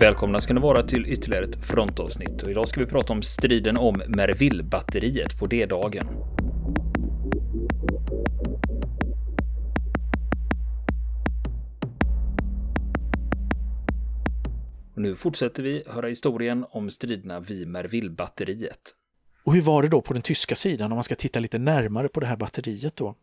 Välkomna 0.00 0.40
ska 0.40 0.54
ni 0.54 0.60
vara 0.60 0.82
till 0.82 1.06
ytterligare 1.06 1.44
ett 1.44 1.66
frontavsnitt 1.66 2.42
och 2.42 2.50
idag 2.50 2.68
ska 2.68 2.80
vi 2.80 2.86
prata 2.86 3.12
om 3.12 3.22
striden 3.22 3.76
om 3.76 4.02
Merville-batteriet 4.08 5.38
på 5.38 5.46
D-dagen. 5.46 6.06
Och 14.94 15.02
nu 15.02 15.14
fortsätter 15.14 15.62
vi 15.62 15.84
höra 15.86 16.08
historien 16.08 16.64
om 16.70 16.90
striderna 16.90 17.40
vid 17.40 17.68
Merville-batteriet. 17.68 18.94
Och 19.44 19.54
hur 19.54 19.62
var 19.62 19.82
det 19.82 19.88
då 19.88 20.00
på 20.00 20.12
den 20.12 20.22
tyska 20.22 20.54
sidan 20.54 20.92
om 20.92 20.96
man 20.96 21.04
ska 21.04 21.14
titta 21.14 21.40
lite 21.40 21.58
närmare 21.58 22.08
på 22.08 22.20
det 22.20 22.26
här 22.26 22.36
batteriet 22.36 22.96
då? 22.96 23.14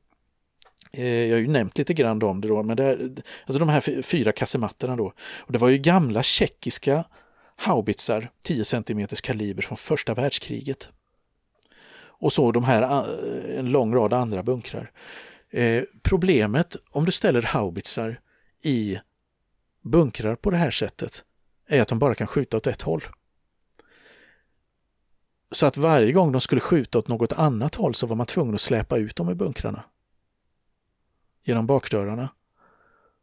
Eh, 0.92 1.26
jag 1.26 1.36
har 1.36 1.42
ju 1.42 1.48
nämnt 1.48 1.78
lite 1.78 1.94
grann 1.94 2.24
om 2.24 2.42
det 2.42 2.48
då, 2.48 2.64
men 2.64 2.78
det 2.78 2.84
är, 2.84 3.10
alltså 3.46 3.60
de 3.60 3.70
här 3.70 4.02
fyra 4.02 4.32
kassematterna 4.32 4.96
då. 4.96 5.14
Och 5.18 5.52
det 5.52 5.58
var 5.58 5.70
ju 5.70 5.78
gamla 5.78 6.24
tjeckiska 6.24 7.04
haubitsar, 7.56 8.30
10 8.44 8.66
cm 8.66 9.08
kaliber 9.08 9.62
från 9.62 9.78
första 9.78 10.14
världskriget. 10.14 10.90
Och 12.20 12.34
så 12.34 12.52
de 12.52 12.64
här, 12.64 12.82
ah, 12.82 13.06
en 13.58 13.72
lång 13.72 13.96
rad 13.96 14.14
andra 14.14 14.44
bunkrar. 14.44 14.92
Eh, 15.50 15.84
problemet 16.02 16.76
om 16.92 17.06
du 17.06 17.12
ställer 17.12 17.42
haubitsar 17.42 18.20
i 18.64 19.00
bunkrar 19.82 20.36
på 20.36 20.50
det 20.50 20.58
här 20.58 20.72
sättet 20.72 21.24
är 21.68 21.82
att 21.82 21.88
de 21.88 22.00
bara 22.00 22.16
kan 22.16 22.28
skjuta 22.28 22.58
åt 22.58 22.68
ett 22.68 22.82
håll. 22.82 23.04
Så 25.52 25.66
att 25.66 25.78
varje 25.78 26.12
gång 26.12 26.32
de 26.32 26.42
skulle 26.42 26.62
skjuta 26.62 27.00
åt 27.00 27.08
något 27.08 27.34
annat 27.34 27.76
håll 27.76 27.96
så 27.96 28.08
var 28.08 28.16
man 28.16 28.26
tvungen 28.26 28.56
att 28.56 28.62
släpa 28.62 28.98
ut 28.98 29.16
dem 29.16 29.30
i 29.30 29.36
bunkrarna. 29.36 29.84
Genom 31.48 31.66
bakdörrarna. 31.66 32.30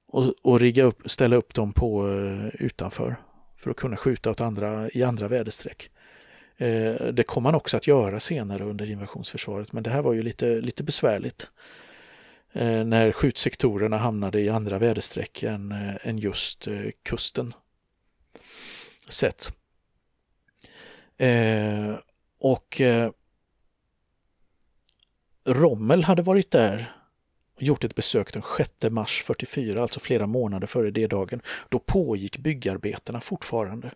Och, 0.07 0.35
och 0.43 0.61
rigga 0.61 0.83
upp, 0.83 1.11
ställa 1.11 1.37
upp 1.37 1.55
dem 1.55 1.73
på 1.73 2.09
eh, 2.09 2.47
utanför 2.55 3.17
för 3.57 3.71
att 3.71 3.77
kunna 3.77 3.97
skjuta 3.97 4.31
åt 4.31 4.41
andra, 4.41 4.91
i 4.91 5.03
andra 5.03 5.29
väderstreck. 5.29 5.91
Eh, 6.57 6.95
det 6.95 7.27
kom 7.27 7.43
man 7.43 7.55
också 7.55 7.77
att 7.77 7.87
göra 7.87 8.21
senare 8.21 8.65
under 8.65 8.91
invasionsförsvaret 8.91 9.73
men 9.73 9.83
det 9.83 9.91
här 9.91 10.03
var 10.03 10.13
ju 10.13 10.23
lite, 10.23 10.61
lite 10.61 10.83
besvärligt. 10.83 11.49
Eh, 12.53 12.85
när 12.85 13.13
skjutsektorerna 13.13 13.99
hamnade 13.99 14.41
i 14.41 14.49
andra 14.49 14.79
väderstreck 14.79 15.43
än, 15.43 15.75
än 16.03 16.19
just 16.19 16.69
kusten. 17.03 17.53
Sett. 19.09 19.53
Och 22.39 22.81
Rommel 25.45 26.05
hade 26.05 26.23
varit 26.23 26.51
där 26.51 26.95
gjort 27.59 27.85
ett 27.85 27.95
besök 27.95 28.33
den 28.33 28.43
6 28.57 28.71
mars 28.91 29.23
44, 29.23 29.83
alltså 29.83 30.01
flera 30.01 30.27
månader 30.27 30.67
före 30.67 30.91
det 30.91 31.07
dagen. 31.07 31.41
Då 31.69 31.79
pågick 31.79 32.39
byggarbetena 32.39 33.21
fortfarande 33.21 33.91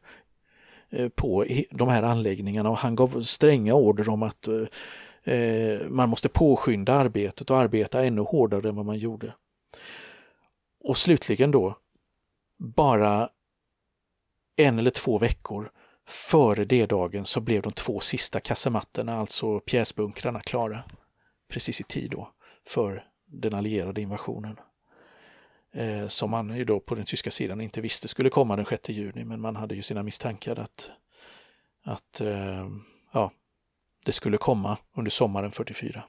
eh, 0.90 1.08
på 1.08 1.46
de 1.70 1.88
här 1.88 2.02
anläggningarna 2.02 2.70
och 2.70 2.78
han 2.78 2.96
gav 2.96 3.22
stränga 3.22 3.74
order 3.74 4.08
om 4.08 4.22
att 4.22 4.48
eh, 4.48 5.34
eh, 5.34 5.80
man 5.88 6.08
måste 6.08 6.28
påskynda 6.28 6.94
arbetet 6.94 7.50
och 7.50 7.58
arbeta 7.58 8.04
ännu 8.04 8.20
hårdare 8.20 8.68
än 8.68 8.76
vad 8.76 8.86
man 8.86 8.98
gjorde. 8.98 9.34
Och 10.80 10.98
slutligen 10.98 11.50
då, 11.50 11.78
bara 12.58 13.28
en 14.56 14.78
eller 14.78 14.90
två 14.90 15.18
veckor 15.18 15.70
Före 16.08 16.64
D-dagen 16.64 17.26
så 17.26 17.40
blev 17.40 17.62
de 17.62 17.72
två 17.72 18.00
sista 18.00 18.40
kasematterna, 18.40 19.16
alltså 19.16 19.60
pjäsbunkrarna, 19.60 20.40
klara 20.40 20.84
precis 21.48 21.80
i 21.80 21.84
tid 21.84 22.10
då 22.10 22.32
för 22.66 23.04
den 23.28 23.54
allierade 23.54 24.00
invasionen. 24.00 24.56
Eh, 25.72 26.08
som 26.08 26.30
man 26.30 26.56
ju 26.56 26.64
då 26.64 26.80
på 26.80 26.94
den 26.94 27.04
tyska 27.04 27.30
sidan 27.30 27.60
inte 27.60 27.80
visste 27.80 28.08
skulle 28.08 28.30
komma 28.30 28.56
den 28.56 28.66
6 28.66 28.88
juni, 28.88 29.24
men 29.24 29.40
man 29.40 29.56
hade 29.56 29.74
ju 29.74 29.82
sina 29.82 30.02
misstankar 30.02 30.58
att, 30.58 30.90
att 31.84 32.20
eh, 32.20 32.68
ja, 33.12 33.32
det 34.04 34.12
skulle 34.12 34.36
komma 34.36 34.78
under 34.94 35.10
sommaren 35.10 35.50
44. 35.50 36.04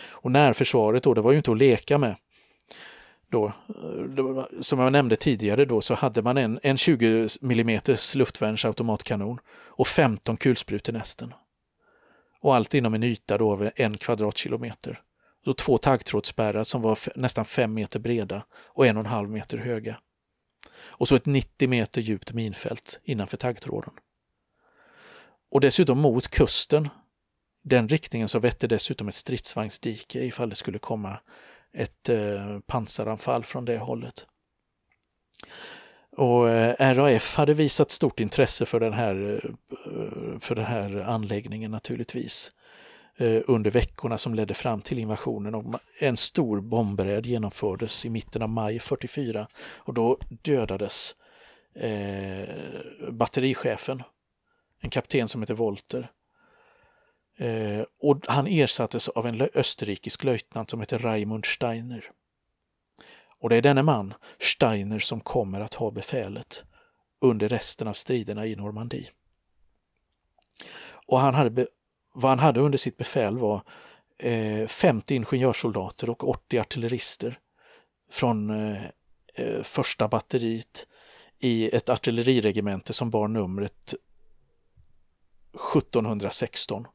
Och 0.00 0.32
närförsvaret 0.32 1.02
då, 1.02 1.14
det 1.14 1.20
var 1.20 1.32
ju 1.32 1.36
inte 1.36 1.52
att 1.52 1.58
leka 1.58 1.98
med 1.98 2.16
då, 3.30 3.46
eh, 3.46 4.44
som 4.60 4.78
jag 4.78 4.92
nämnde 4.92 5.16
tidigare 5.16 5.64
då, 5.64 5.80
så 5.80 5.94
hade 5.94 6.22
man 6.22 6.36
en, 6.36 6.60
en 6.62 6.76
20 6.76 7.28
mm 7.42 7.80
luftvärnsautomatkanon 8.14 9.38
och 9.50 9.86
15 9.86 10.36
kulsprutor 10.36 10.92
nästen. 10.92 11.34
Och 12.40 12.56
allt 12.56 12.74
inom 12.74 12.94
en 12.94 13.02
yta 13.02 13.38
då 13.38 13.52
av 13.52 13.70
en 13.76 13.98
kvadratkilometer. 13.98 15.02
Så 15.44 15.52
två 15.52 15.78
taggtrådsspärrar 15.78 16.64
som 16.64 16.82
var 16.82 16.98
nästan 17.14 17.44
fem 17.44 17.74
meter 17.74 17.98
breda 17.98 18.44
och 18.54 18.86
en 18.86 18.96
och 18.96 19.00
en 19.04 19.10
halv 19.10 19.30
meter 19.30 19.58
höga. 19.58 19.98
Och 20.76 21.08
så 21.08 21.16
ett 21.16 21.26
90 21.26 21.68
meter 21.68 22.00
djupt 22.00 22.32
minfält 22.32 23.00
innanför 23.04 23.36
taggtråden. 23.36 23.92
Och 25.50 25.60
dessutom 25.60 25.98
mot 25.98 26.28
kusten, 26.28 26.88
den 27.62 27.88
riktningen 27.88 28.28
så 28.28 28.38
vette 28.38 28.66
dessutom 28.66 29.08
ett 29.08 29.14
stridsvagnsdike 29.14 30.24
ifall 30.24 30.48
det 30.48 30.54
skulle 30.54 30.78
komma 30.78 31.20
ett 31.72 32.08
eh, 32.08 32.58
pansaranfall 32.66 33.44
från 33.44 33.64
det 33.64 33.78
hållet. 33.78 34.26
Och 36.10 36.50
eh, 36.50 36.94
RAF 36.94 37.36
hade 37.36 37.54
visat 37.54 37.90
stort 37.90 38.20
intresse 38.20 38.66
för 38.66 38.80
den 38.80 38.92
här, 38.92 39.40
eh, 39.70 40.38
för 40.38 40.54
den 40.54 40.64
här 40.64 41.00
anläggningen 41.00 41.70
naturligtvis 41.70 42.52
eh, 42.52 42.57
Eh, 43.20 43.42
under 43.46 43.70
veckorna 43.70 44.18
som 44.18 44.34
ledde 44.34 44.54
fram 44.54 44.80
till 44.80 44.98
invasionen. 44.98 45.54
Och 45.54 45.80
en 45.98 46.16
stor 46.16 46.60
bombräd 46.60 47.26
genomfördes 47.26 48.04
i 48.04 48.10
mitten 48.10 48.42
av 48.42 48.48
maj 48.48 48.78
44 48.78 49.48
och 49.58 49.94
då 49.94 50.18
dödades 50.28 51.14
eh, 51.74 52.48
batterichefen, 53.10 54.02
en 54.80 54.90
kapten 54.90 55.28
som 55.28 55.42
heter 55.42 55.54
Volter. 55.54 56.10
Eh, 57.38 57.84
och 58.00 58.24
han 58.28 58.46
ersattes 58.46 59.08
av 59.08 59.26
en 59.26 59.48
österrikisk 59.54 60.24
löjtnant 60.24 60.70
som 60.70 60.80
heter 60.80 60.98
Raimund 60.98 61.44
Steiner. 61.44 62.10
Och 63.38 63.48
det 63.48 63.56
är 63.56 63.62
denne 63.62 63.82
man, 63.82 64.14
Steiner, 64.38 64.98
som 64.98 65.20
kommer 65.20 65.60
att 65.60 65.74
ha 65.74 65.90
befälet 65.90 66.64
under 67.20 67.48
resten 67.48 67.88
av 67.88 67.92
striderna 67.92 68.46
i 68.46 68.56
Normandie. 68.56 69.10
Och 71.06 71.20
han 71.20 71.34
hade, 71.34 71.66
vad 72.18 72.30
han 72.30 72.38
hade 72.38 72.60
under 72.60 72.78
sitt 72.78 72.96
befäl 72.96 73.38
var 73.38 73.62
eh, 74.18 74.66
50 74.66 75.14
ingenjörssoldater 75.14 76.10
och 76.10 76.28
80 76.28 76.58
artillerister 76.58 77.38
från 78.10 78.50
eh, 78.50 78.84
eh, 79.34 79.62
första 79.62 80.08
batteriet 80.08 80.86
i 81.38 81.76
ett 81.76 81.88
artilleriregemente 81.88 82.92
som 82.92 83.10
bar 83.10 83.28
numret 83.28 83.94
1716. 85.74 86.86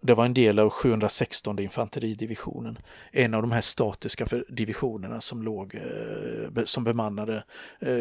Det 0.00 0.14
var 0.14 0.24
en 0.24 0.34
del 0.34 0.58
av 0.58 0.70
716 0.70 1.58
infanteridivisionen. 1.58 2.78
En 3.12 3.34
av 3.34 3.42
de 3.42 3.52
här 3.52 3.60
statiska 3.60 4.26
divisionerna 4.48 5.20
som, 5.20 5.42
låg, 5.42 5.78
som 6.64 6.84
bemannade 6.84 7.44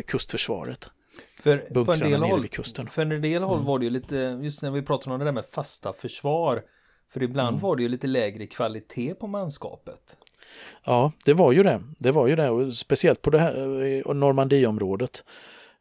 kustförsvaret. 0.08 0.90
För 1.42 1.84
på 1.86 1.94
en 1.94 2.00
del 2.00 2.22
håll, 2.22 2.48
kusten. 2.48 2.88
För 2.88 3.02
en 3.02 3.22
del 3.22 3.44
håll 3.44 3.64
var 3.64 3.80
det 3.80 3.86
ju 3.86 3.92
lite, 3.92 4.40
just 4.42 4.62
när 4.62 4.72
vi 4.72 4.82
pratade 4.82 5.14
om 5.14 5.20
det 5.20 5.26
där 5.26 5.32
med 5.32 5.46
fasta 5.46 5.94
försvar. 5.94 6.64
För 7.10 7.24
ibland 7.24 7.50
mm. 7.50 7.62
var 7.62 7.76
det 7.76 7.84
ju 7.84 7.90
lite 7.90 8.08
lägre 8.08 8.48
kvalitet 8.48 9.14
på 9.14 9.28
manskapet. 9.28 10.18
Ja, 10.84 11.12
det 11.26 11.34
var 11.34 11.52
ju 11.52 11.64
det. 11.64 11.82
Det 11.98 12.12
var 12.12 12.28
ju 12.28 12.36
det, 12.36 12.50
och 12.50 12.74
speciellt 12.74 13.22
på 13.22 13.30
det 13.30 13.40
här 13.40 13.84
eh, 13.84 14.14
Normandieområdet. 14.14 15.24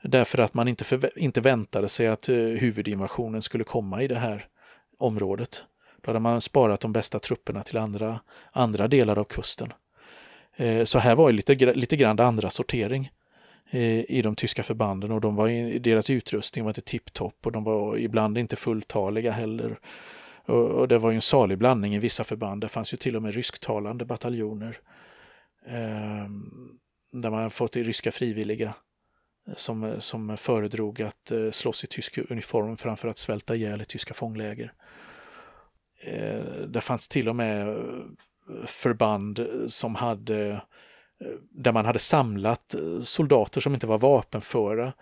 Därför 0.02 0.38
att 0.38 0.54
man 0.54 0.68
inte, 0.68 1.10
inte 1.16 1.40
väntade 1.40 1.88
sig 1.88 2.06
att 2.06 2.28
huvudinvasionen 2.28 3.42
skulle 3.42 3.64
komma 3.64 4.02
i 4.02 4.08
det 4.08 4.14
här 4.14 4.46
området. 4.98 5.64
Då 6.00 6.08
hade 6.08 6.20
man 6.20 6.40
sparat 6.40 6.80
de 6.80 6.92
bästa 6.92 7.18
trupperna 7.18 7.62
till 7.62 7.76
andra, 7.76 8.20
andra 8.52 8.88
delar 8.88 9.18
av 9.18 9.24
kusten. 9.24 9.72
Eh, 10.56 10.84
så 10.84 10.98
här 10.98 11.14
var 11.14 11.30
ju 11.30 11.36
lite, 11.36 11.54
lite 11.54 11.96
grann 11.96 12.20
andra 12.20 12.50
sortering 12.50 13.04
eh, 13.04 13.19
i 13.72 14.22
de 14.22 14.36
tyska 14.36 14.62
förbanden 14.62 15.12
och 15.12 15.20
de 15.20 15.36
var, 15.36 15.78
deras 15.78 16.10
utrustning 16.10 16.64
var 16.64 16.70
inte 16.70 16.80
tipptopp 16.80 17.46
och 17.46 17.52
de 17.52 17.64
var 17.64 17.96
ibland 17.96 18.38
inte 18.38 18.56
fulltaliga 18.56 19.32
heller. 19.32 19.78
Och, 20.44 20.88
det 20.88 20.98
var 20.98 21.10
ju 21.10 21.14
en 21.14 21.22
salig 21.22 21.58
blandning 21.58 21.94
i 21.94 21.98
vissa 21.98 22.24
förband. 22.24 22.60
Det 22.60 22.68
fanns 22.68 22.92
ju 22.92 22.96
till 22.96 23.16
och 23.16 23.22
med 23.22 23.34
rysktalande 23.34 24.04
bataljoner. 24.04 24.78
eh, 25.66 26.28
där 27.12 27.30
man 27.30 27.50
fått 27.50 27.76
ryska 27.76 28.12
frivilliga 28.12 28.74
eh, 29.48 29.54
som, 29.56 29.94
som 29.98 30.36
föredrog 30.36 31.02
att 31.02 31.30
eh, 31.30 31.50
slåss 31.50 31.84
i 31.84 31.86
tysk 31.86 32.18
uniform 32.30 32.76
framför 32.76 33.08
att 33.08 33.18
svälta 33.18 33.56
ihjäl 33.56 33.82
i 33.82 33.84
tyska 33.84 34.14
fångläger. 34.14 34.72
Eh, 36.04 36.42
det 36.68 36.80
fanns 36.80 37.08
till 37.08 37.28
och 37.28 37.36
med 37.36 37.68
eh, 37.68 37.76
förband 38.66 39.46
som 39.66 39.94
hade 39.94 40.46
eh, 40.46 40.58
där 41.50 41.72
man 41.72 41.84
hade 41.84 41.98
samlat 41.98 42.74
eh, 42.74 43.00
soldater 43.02 43.60
som 43.60 43.74
inte 43.74 43.86
var 43.86 43.98
vapenföra 43.98 44.92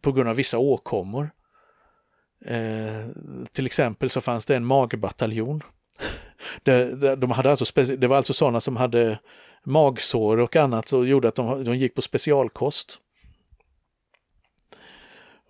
på 0.00 0.12
grund 0.12 0.28
av 0.28 0.36
vissa 0.36 0.58
åkommor. 0.58 1.30
Eh, 2.44 3.06
till 3.52 3.66
exempel 3.66 4.10
så 4.10 4.20
fanns 4.20 4.46
det 4.46 4.56
en 4.56 4.64
magbataljon. 4.64 5.62
det, 6.62 7.16
de 7.16 7.30
hade 7.30 7.50
alltså 7.50 7.82
det 7.84 8.06
var 8.06 8.16
alltså 8.16 8.34
sådana 8.34 8.60
som 8.60 8.76
hade 8.76 9.18
magsår 9.64 10.36
och 10.36 10.56
annat 10.56 10.88
som 10.88 11.08
gjorde 11.08 11.28
att 11.28 11.34
de, 11.34 11.64
de 11.64 11.76
gick 11.76 11.94
på 11.94 12.02
specialkost. 12.02 13.00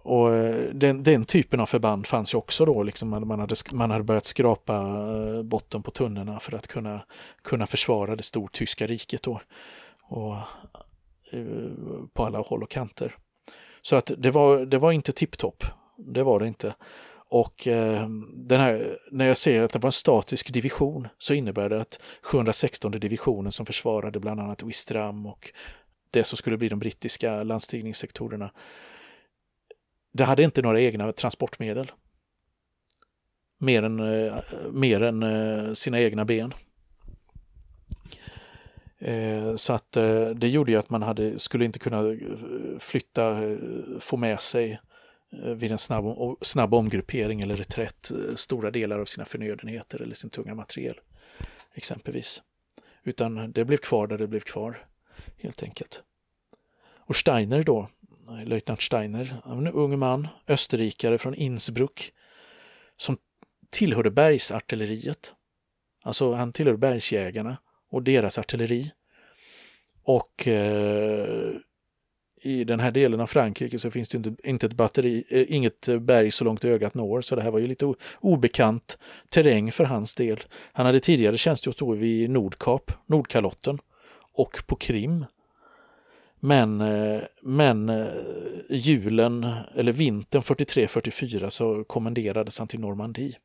och 0.04 0.34
eh, 0.34 0.70
den, 0.72 1.02
den, 1.02 1.24
typen 1.24 1.60
av 1.60 1.66
förband 1.66 2.06
fanns 2.06 2.34
ju 2.34 2.38
också 2.38 2.64
då, 2.64 2.82
liksom 2.82 3.08
man, 3.08 3.40
hade, 3.40 3.54
man 3.72 3.90
hade 3.90 4.04
börjat 4.04 4.24
skrapa 4.24 4.76
eh, 4.76 5.42
botten 5.42 5.82
på 5.82 5.90
tunnorna 5.90 6.40
för 6.40 6.56
att 6.56 6.66
kunna, 6.66 7.00
kunna 7.42 7.66
försvara 7.66 8.16
det 8.16 8.22
stortyska 8.22 8.86
riket 8.86 9.22
då. 9.22 9.40
Och, 10.08 10.34
eh, 11.32 11.70
på 12.12 12.24
alla 12.24 12.38
håll 12.38 12.62
och 12.62 12.70
kanter. 12.70 13.16
Så 13.82 13.96
att 13.96 14.10
det 14.18 14.30
var, 14.30 14.58
det 14.66 14.78
var 14.78 14.92
inte 14.92 15.12
tipptopp, 15.12 15.64
det 15.98 16.22
var 16.22 16.40
det 16.40 16.46
inte. 16.46 16.74
Och 17.28 17.66
eh, 17.66 18.08
den 18.34 18.60
här, 18.60 18.98
när 19.10 19.26
jag 19.26 19.36
säger 19.36 19.62
att 19.62 19.72
det 19.72 19.78
var 19.78 19.88
en 19.88 19.92
statisk 19.92 20.52
division 20.52 21.08
så 21.18 21.34
innebär 21.34 21.68
det 21.68 21.80
att 21.80 22.00
716 22.22 22.90
divisionen 22.90 23.52
som 23.52 23.66
försvarade 23.66 24.20
bland 24.20 24.40
annat 24.40 24.62
Wistram 24.62 25.26
och 25.26 25.52
det 26.10 26.24
som 26.24 26.36
skulle 26.36 26.56
bli 26.56 26.68
de 26.68 26.78
brittiska 26.78 27.42
landstigningssektorerna 27.42 28.50
det 30.14 30.24
hade 30.24 30.42
inte 30.42 30.62
några 30.62 30.80
egna 30.80 31.12
transportmedel. 31.12 31.92
Mer 33.58 33.82
än, 33.82 34.00
eh, 34.00 34.34
mer 34.72 35.02
än 35.02 35.22
eh, 35.22 35.72
sina 35.72 36.00
egna 36.00 36.24
ben. 36.24 36.54
Eh, 39.04 39.56
så 39.56 39.72
att 39.72 39.96
eh, 39.96 40.28
det 40.28 40.48
gjorde 40.48 40.72
ju 40.72 40.78
att 40.78 40.90
man 40.90 41.02
hade, 41.02 41.38
skulle 41.38 41.64
inte 41.64 41.78
kunna 41.78 41.98
eh, 41.98 42.16
flytta, 42.78 43.40
få 44.00 44.16
med 44.16 44.40
sig 44.40 44.80
vid 45.30 45.72
en 45.72 45.78
snabb, 45.78 46.36
snabb 46.40 46.74
omgruppering 46.74 47.40
eller 47.40 47.56
reträtt 47.56 48.12
stora 48.34 48.70
delar 48.70 48.98
av 48.98 49.04
sina 49.04 49.24
förnödenheter 49.24 50.02
eller 50.02 50.14
sin 50.14 50.30
tunga 50.30 50.54
materiel. 50.54 51.00
Exempelvis. 51.74 52.42
Utan 53.02 53.52
det 53.52 53.64
blev 53.64 53.76
kvar 53.76 54.06
där 54.06 54.18
det 54.18 54.26
blev 54.26 54.40
kvar, 54.40 54.86
helt 55.36 55.62
enkelt. 55.62 56.02
Och 56.96 57.16
Steiner 57.16 57.62
då, 57.62 57.88
löjtnant 58.44 58.82
Steiner, 58.82 59.36
en 59.46 59.68
ung 59.68 59.98
man, 59.98 60.28
österrikare 60.48 61.18
från 61.18 61.34
Innsbruck, 61.34 62.12
som 62.96 63.16
tillhörde 63.70 64.10
bergsartilleriet. 64.10 65.34
Alltså 66.02 66.32
han 66.32 66.52
tillhörde 66.52 66.78
bergsjägarna 66.78 67.56
och 67.94 68.02
deras 68.02 68.38
artilleri. 68.38 68.92
Och 70.02 70.48
eh, 70.48 71.50
i 72.42 72.64
den 72.64 72.80
här 72.80 72.90
delen 72.90 73.20
av 73.20 73.26
Frankrike 73.26 73.78
så 73.78 73.90
finns 73.90 74.08
det 74.08 74.16
inte, 74.16 74.48
inte 74.48 74.66
ett 74.66 74.72
batteri, 74.72 75.24
eh, 75.28 75.56
inget 75.56 75.88
berg 76.00 76.30
så 76.30 76.44
långt 76.44 76.64
ögat 76.64 76.94
når, 76.94 77.20
så 77.20 77.36
det 77.36 77.42
här 77.42 77.50
var 77.50 77.58
ju 77.58 77.66
lite 77.66 77.94
obekant 78.20 78.98
terräng 79.28 79.72
för 79.72 79.84
hans 79.84 80.14
del. 80.14 80.40
Han 80.72 80.86
hade 80.86 81.00
tidigare 81.00 81.38
tjänstgjort 81.38 81.82
vid 81.96 82.30
Nordkap, 82.30 82.92
Nordkalotten 83.06 83.78
och 84.32 84.56
på 84.66 84.76
Krim. 84.76 85.24
Men, 86.40 86.80
eh, 86.80 87.22
men 87.42 87.88
eh, 87.88 88.06
julen, 88.70 89.46
eller 89.74 89.92
vintern 89.92 90.42
43-44 90.42 91.50
så 91.50 91.84
kommenderades 91.84 92.58
han 92.58 92.68
till 92.68 92.80
Normandie. 92.80 93.36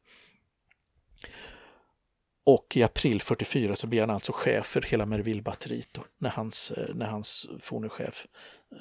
Och 2.51 2.77
i 2.77 2.83
april 2.83 3.21
44 3.21 3.75
så 3.75 3.87
blir 3.87 4.01
han 4.01 4.09
alltså 4.09 4.31
chef 4.35 4.65
för 4.65 4.81
hela 4.81 5.05
Merville-batteriet 5.05 5.99
när 6.17 6.29
hans, 6.29 6.71
eh, 6.71 6.95
när 6.95 7.05
hans 7.05 7.49
forne 7.59 7.89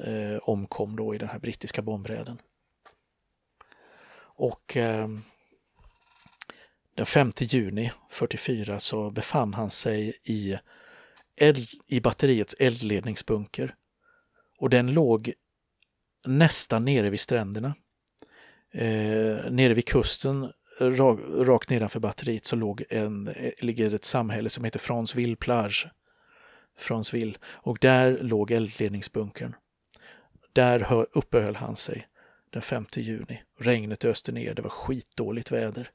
eh, 0.04 0.38
omkom 0.42 0.96
då 0.96 1.14
i 1.14 1.18
den 1.18 1.28
här 1.28 1.38
brittiska 1.38 1.82
bombräden. 1.82 2.38
Och 4.20 4.76
eh, 4.76 5.08
den 6.94 7.06
5 7.06 7.32
juni 7.38 7.92
44 8.10 8.80
så 8.80 9.10
befann 9.10 9.54
han 9.54 9.70
sig 9.70 10.18
i, 10.24 10.58
eld, 11.36 11.68
i 11.86 12.00
batteriets 12.00 12.54
eldledningsbunker 12.58 13.74
och 14.58 14.70
den 14.70 14.92
låg 14.92 15.32
nästan 16.26 16.84
nere 16.84 17.10
vid 17.10 17.20
stränderna. 17.20 17.74
Eh, 18.70 19.50
nere 19.50 19.74
vid 19.74 19.86
kusten, 19.86 20.52
rak, 20.80 21.18
rakt 21.28 21.70
nedanför 21.70 22.00
batteriet, 22.00 22.44
så 22.44 22.56
låg 22.56 22.84
en, 22.90 23.34
ligger 23.58 23.94
ett 23.94 24.04
samhälle 24.04 24.48
som 24.48 24.64
heter 24.64 24.78
Fransville 24.78 25.36
Plage. 25.36 25.88
Fransville. 26.78 27.34
Och 27.44 27.78
där 27.80 28.18
låg 28.22 28.50
eldledningsbunkern. 28.50 29.54
Där 30.52 31.06
uppehöll 31.12 31.56
han 31.56 31.76
sig 31.76 32.08
den 32.50 32.62
5 32.62 32.86
juni. 32.92 33.42
Regnet 33.58 34.04
öste 34.04 34.32
ner, 34.32 34.54
det 34.54 34.62
var 34.62 34.70
skitdåligt 34.70 35.52
väder 35.52 35.90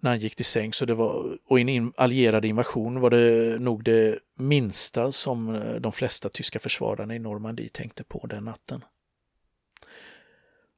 när 0.00 0.10
han 0.10 0.20
gick 0.20 0.36
till 0.36 0.44
säng. 0.44 0.72
Så 0.72 0.84
det 0.84 0.94
var, 0.94 1.38
och 1.46 1.60
i 1.60 1.76
en 1.76 1.92
allierad 1.96 2.44
invasion 2.44 3.00
var 3.00 3.10
det 3.10 3.58
nog 3.58 3.84
det 3.84 4.18
minsta 4.34 5.12
som 5.12 5.54
eh, 5.54 5.74
de 5.74 5.92
flesta 5.92 6.28
tyska 6.28 6.58
försvararna 6.58 7.14
i 7.14 7.18
Normandie 7.18 7.68
tänkte 7.68 8.04
på 8.04 8.26
den 8.26 8.44
natten. 8.44 8.84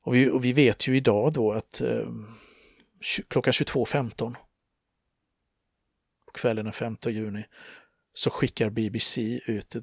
Och 0.03 0.15
vi, 0.15 0.31
och 0.31 0.45
vi 0.45 0.53
vet 0.53 0.89
ju 0.89 0.97
idag 0.97 1.33
då 1.33 1.53
att 1.53 1.81
eh, 1.81 2.09
klockan 3.29 3.53
22.15 3.53 4.37
på 6.27 6.33
kvällen 6.33 6.65
den 6.65 6.73
5 6.73 6.97
juni 7.06 7.45
så 8.15 8.31
skickar 8.31 8.71
BBC 8.71 9.41
ut 9.47 9.77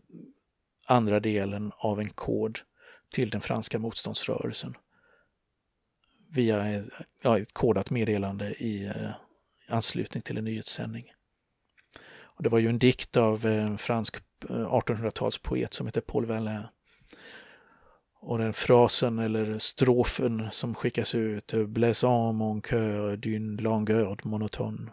andra 0.85 1.19
delen 1.19 1.71
av 1.77 1.99
en 1.99 2.09
kod 2.09 2.59
till 3.09 3.29
den 3.29 3.41
franska 3.41 3.79
motståndsrörelsen 3.79 4.77
via 6.29 6.65
ett, 6.65 6.85
ja, 7.21 7.39
ett 7.39 7.53
kodat 7.53 7.89
meddelande 7.89 8.53
i 8.53 8.85
eh, 8.85 9.11
anslutning 9.67 10.21
till 10.21 10.37
en 10.37 10.43
nyhetssändning. 10.43 11.11
Och 12.21 12.43
det 12.43 12.49
var 12.49 12.59
ju 12.59 12.69
en 12.69 12.79
dikt 12.79 13.17
av 13.17 13.45
en 13.45 13.77
fransk 13.77 14.15
eh, 14.49 14.55
1800-talspoet 14.55 15.73
som 15.73 15.87
heter 15.87 16.01
Paul 16.01 16.25
Verlaine. 16.25 16.67
Och 18.25 18.37
den 18.37 18.53
frasen 18.53 19.19
eller 19.19 19.57
strofen 19.57 20.51
som 20.51 20.75
skickas 20.75 21.15
ut, 21.15 21.53
Blaisant 21.53 22.35
mon 22.35 22.61
cœur 22.61 23.15
d'une 23.17 23.61
langueur 23.61 24.17
monotone. 24.23 24.91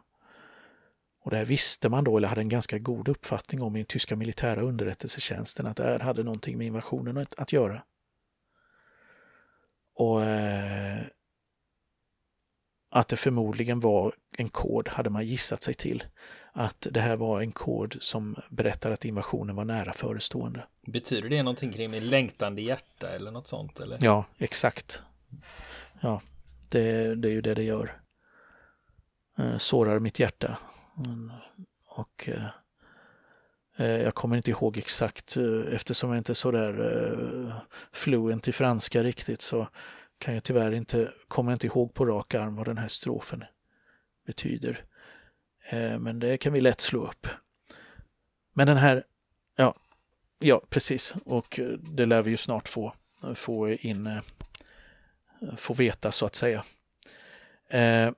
Och 1.24 1.30
det 1.30 1.36
här 1.36 1.44
visste 1.44 1.88
man 1.88 2.04
då, 2.04 2.16
eller 2.16 2.28
hade 2.28 2.40
en 2.40 2.48
ganska 2.48 2.78
god 2.78 3.08
uppfattning 3.08 3.62
om 3.62 3.76
i 3.76 3.78
den 3.78 3.86
tyska 3.86 4.16
militära 4.16 4.62
underrättelsetjänsten, 4.62 5.66
att 5.66 5.76
det 5.76 5.82
här 5.82 5.98
hade 5.98 6.22
någonting 6.22 6.58
med 6.58 6.66
invasionen 6.66 7.18
att, 7.18 7.34
att 7.38 7.52
göra. 7.52 7.82
Och 9.94 10.24
eh, 10.24 11.02
att 12.94 13.08
det 13.08 13.16
förmodligen 13.16 13.80
var 13.80 14.14
en 14.38 14.48
kod, 14.48 14.88
hade 14.88 15.10
man 15.10 15.26
gissat 15.26 15.62
sig 15.62 15.74
till. 15.74 16.04
Att 16.52 16.86
det 16.90 17.00
här 17.00 17.16
var 17.16 17.40
en 17.40 17.52
kod 17.52 17.96
som 18.00 18.36
berättar 18.50 18.90
att 18.90 19.04
invasionen 19.04 19.56
var 19.56 19.64
nära 19.64 19.92
förestående. 19.92 20.66
Betyder 20.86 21.28
det 21.28 21.42
någonting 21.42 21.72
kring 21.72 21.90
med 21.90 22.02
längtande 22.02 22.62
hjärta 22.62 23.08
eller 23.08 23.30
något 23.30 23.46
sånt? 23.46 23.80
Eller? 23.80 23.98
Ja, 24.00 24.24
exakt. 24.38 25.02
Ja, 26.00 26.20
det, 26.70 27.14
det 27.14 27.28
är 27.28 27.32
ju 27.32 27.40
det 27.40 27.54
det 27.54 27.62
gör. 27.62 28.00
Eh, 29.38 29.56
sårar 29.56 29.98
mitt 29.98 30.18
hjärta. 30.18 30.58
Mm, 31.06 31.32
och 31.86 32.28
eh, 32.28 32.46
eh, 33.76 34.02
jag 34.02 34.14
kommer 34.14 34.36
inte 34.36 34.50
ihåg 34.50 34.78
exakt 34.78 35.36
eftersom 35.70 36.10
jag 36.10 36.18
inte 36.18 36.32
är 36.32 36.34
så 36.34 36.50
där 36.50 37.62
fluent 37.92 38.48
i 38.48 38.52
franska 38.52 39.02
riktigt 39.02 39.42
så 39.42 39.68
kan 40.22 40.34
jag 40.34 40.44
tyvärr 40.44 40.72
inte, 40.72 41.12
kommer 41.28 41.52
inte 41.52 41.66
ihåg 41.66 41.94
på 41.94 42.06
rak 42.06 42.34
arm 42.34 42.56
vad 42.56 42.66
den 42.66 42.78
här 42.78 42.88
strofen 42.88 43.44
betyder. 44.26 44.84
Eh, 45.70 45.98
men 45.98 46.18
det 46.18 46.36
kan 46.36 46.52
vi 46.52 46.60
lätt 46.60 46.80
slå 46.80 47.06
upp. 47.06 47.26
Men 48.52 48.66
den 48.66 48.76
här, 48.76 49.04
ja, 49.56 49.76
ja 50.38 50.62
precis, 50.68 51.14
och 51.24 51.58
eh, 51.58 51.68
det 51.68 52.06
lär 52.06 52.22
vi 52.22 52.30
ju 52.30 52.36
snart 52.36 52.68
få, 52.68 52.94
få 53.34 53.68
in, 53.68 54.06
eh, 54.06 54.22
få 55.56 55.74
veta 55.74 56.12
så 56.12 56.26
att 56.26 56.34
säga. 56.34 56.64
Eh, 57.68 58.12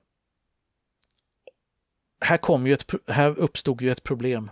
här, 2.21 2.37
kom 2.37 2.67
ju 2.67 2.73
ett, 2.73 2.91
här 3.07 3.39
uppstod 3.39 3.81
ju 3.81 3.91
ett 3.91 4.03
problem. 4.03 4.51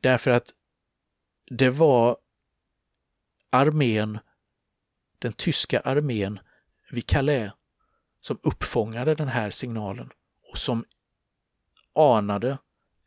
Därför 0.00 0.30
att 0.30 0.50
det 1.50 1.70
var 1.70 2.16
armén 3.50 4.18
den 5.22 5.32
tyska 5.32 5.80
armén 5.80 6.38
vid 6.90 7.06
Calais 7.06 7.52
som 8.20 8.38
uppfångade 8.42 9.14
den 9.14 9.28
här 9.28 9.50
signalen 9.50 10.10
och 10.50 10.58
som 10.58 10.84
anade 11.94 12.58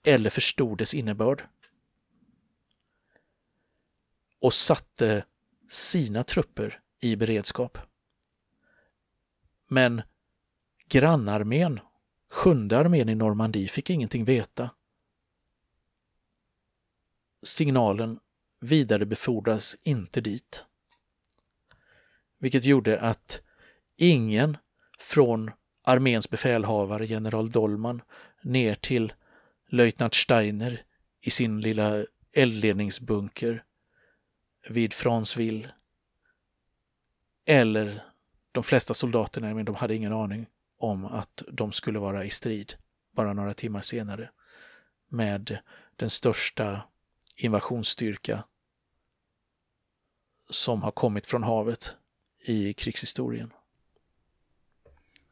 eller 0.04 0.30
förstod 0.30 0.78
dess 0.78 0.94
innebörd. 0.94 1.48
Och 4.42 4.54
satte 4.54 5.26
sina 5.70 6.24
trupper 6.24 6.82
i 7.00 7.16
beredskap. 7.16 7.78
Men 9.68 10.02
grannarmén, 10.88 11.80
sjunde 12.30 12.78
armén 12.78 13.10
i 13.10 13.16
Normandie, 13.16 13.68
fick 13.68 13.90
ingenting 13.90 14.26
veta. 14.26 14.70
Signalen 17.44 18.20
vidarebefordras 18.60 19.76
inte 19.82 20.22
dit. 20.22 20.66
Vilket 22.40 22.66
gjorde 22.66 23.00
att 23.00 23.42
ingen 23.98 24.58
från 25.00 25.52
arméns 25.84 26.30
befälhavare, 26.30 27.06
general 27.06 27.52
Dolman, 27.52 28.02
ner 28.42 28.76
till 28.76 29.14
löjtnant 29.70 30.14
Steiner 30.14 30.84
i 31.22 31.30
sin 31.32 31.62
lilla 31.62 32.06
eldledningsbunker 32.34 33.64
vid 34.70 34.94
Fransville. 34.94 35.72
Eller 37.46 38.04
de 38.52 38.64
flesta 38.64 38.94
soldaterna 38.94 39.54
men 39.54 39.66
de 39.66 39.76
hade 39.76 39.96
ingen 39.96 40.14
aning 40.14 40.48
om 40.78 41.06
att 41.06 41.44
de 41.52 41.72
skulle 41.72 42.00
vara 42.00 42.26
i 42.26 42.30
strid 42.30 42.74
bara 43.12 43.34
några 43.34 43.54
timmar 43.54 43.82
senare 43.82 44.30
med 45.08 45.58
den 45.96 46.10
största 46.10 46.82
invasionsstyrka 47.36 48.44
som 50.50 50.82
har 50.82 50.92
kommit 50.92 51.28
från 51.28 51.44
havet 51.44 51.96
i 52.46 52.74
krigshistorien. 52.74 53.52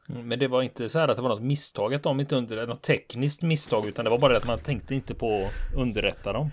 Mm, 0.08 0.28
men 0.28 0.38
det 0.38 0.48
var 0.48 0.62
inte 0.62 0.88
så 0.88 0.98
här 0.98 1.08
att 1.08 1.16
det 1.16 1.22
var 1.22 1.28
något 1.28 1.42
misstag 1.42 1.94
att 1.94 2.02
de 2.02 2.20
inte 2.20 2.36
underrättade, 2.36 2.72
något 2.72 2.82
tekniskt 2.82 3.42
misstag, 3.42 3.86
utan 3.86 4.04
det 4.04 4.10
var 4.10 4.18
bara 4.18 4.32
det 4.32 4.38
att 4.38 4.46
man 4.46 4.58
tänkte 4.58 4.94
inte 4.94 5.14
på 5.14 5.44
att 5.46 5.76
underrätta 5.76 6.32
dem. 6.32 6.50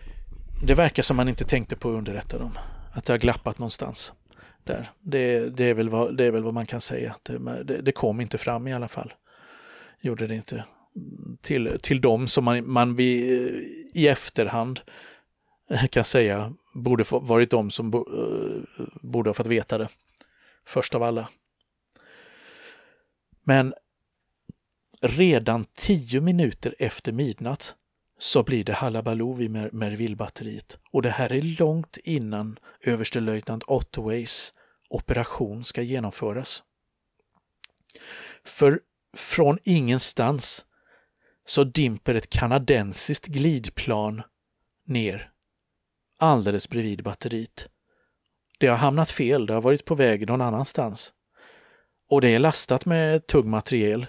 Det 0.64 0.76
verkar 0.76 1.04
som 1.04 1.18
man 1.18 1.30
inte 1.30 1.46
tänkte 1.46 1.76
på 1.76 1.90
att 1.90 1.96
underrätta 1.96 2.40
dem. 2.40 2.58
Att 2.94 3.06
det 3.06 3.14
har 3.14 3.18
glappat 3.18 3.60
någonstans. 3.60 4.14
Där. 4.64 4.90
Det, 5.02 5.50
det, 5.58 5.64
är, 5.64 5.74
väl 5.74 5.90
vad, 5.90 6.18
det 6.18 6.26
är 6.26 6.32
väl 6.32 6.44
vad 6.44 6.54
man 6.54 6.66
kan 6.66 6.82
säga. 6.82 7.16
Det, 7.24 7.82
det, 7.82 7.92
kom 7.92 8.22
inte 8.22 8.38
fram 8.38 8.68
i 8.68 8.74
alla 8.74 8.88
fall. 8.88 9.14
Gjorde 10.02 10.28
det 10.28 10.36
inte. 10.36 10.64
Till, 11.42 11.78
till 11.82 12.02
dem 12.02 12.28
som 12.28 12.44
man, 12.44 12.70
man 12.70 12.96
vid, 12.96 13.32
i 13.94 14.08
efterhand 14.08 14.82
kan 15.90 16.04
säga 16.04 16.54
borde 16.74 17.04
varit 17.12 17.50
de 17.50 17.72
som 17.72 17.92
bo, 17.92 18.10
uh, 18.10 18.62
borde 19.02 19.30
ha 19.30 19.34
fått 19.34 19.48
veta 19.48 19.78
det. 19.78 19.88
Först 20.66 20.96
av 20.96 21.04
alla. 21.04 21.30
Men 23.44 23.74
redan 25.02 25.66
tio 25.74 26.22
minuter 26.22 26.76
efter 26.80 27.12
midnatt 27.12 27.76
så 28.20 28.44
blir 28.44 28.64
det 28.64 28.74
halabaloo 28.74 29.34
vid 29.34 29.52
Mer 29.52 29.70
Merville-batteriet. 29.74 30.78
Och 30.92 31.02
det 31.02 31.10
här 31.10 31.32
är 31.32 31.42
långt 31.42 31.98
innan 31.98 32.60
överstelöjtnant 32.82 33.64
Ottoways 33.68 34.54
operation 34.90 35.66
ska 35.66 35.82
genomföras. 35.82 36.64
För 38.44 38.80
från 39.14 39.58
ingenstans 39.64 40.66
så 41.46 41.64
dimper 41.64 42.16
ett 42.16 42.30
kanadensiskt 42.30 43.28
glidplan 43.28 44.22
ner 44.86 45.32
alldeles 46.18 46.70
bredvid 46.70 47.04
batteriet. 47.04 47.68
Det 48.62 48.68
har 48.68 48.78
hamnat 48.78 49.12
fel, 49.12 49.46
det 49.46 49.54
har 49.54 49.62
varit 49.62 49.86
på 49.86 49.96
väg 49.96 50.28
någon 50.28 50.42
annanstans. 50.42 51.14
Och 52.10 52.22
det 52.22 52.36
är 52.36 52.40
lastat 52.40 52.86
med 52.86 53.28
tung 53.28 53.50
materiel. 53.50 54.06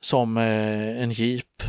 Som 0.00 0.36
eh, 0.36 1.02
en 1.02 1.10
jeep 1.10 1.62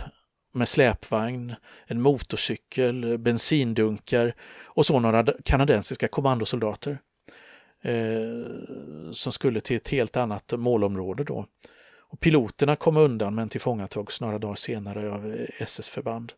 med 0.54 0.68
släpvagn, 0.68 1.56
en 1.86 2.02
motorcykel, 2.02 3.18
bensindunkar 3.18 4.34
och 4.64 4.86
så 4.86 5.00
några 5.00 5.26
kanadensiska 5.46 6.08
kommandosoldater. 6.08 7.00
Eh, 7.82 9.12
som 9.12 9.32
skulle 9.32 9.62
till 9.62 9.78
ett 9.78 9.90
helt 9.90 10.18
annat 10.18 10.54
målområde 10.58 11.24
då. 11.24 11.46
Och 12.00 12.20
piloterna 12.20 12.76
kom 12.76 12.98
undan 12.98 13.36
men 13.36 13.50
tillfångatogs 13.50 14.22
några 14.22 14.40
dagar 14.40 14.56
senare 14.56 15.12
av 15.12 15.48
SS-förband. 15.60 16.34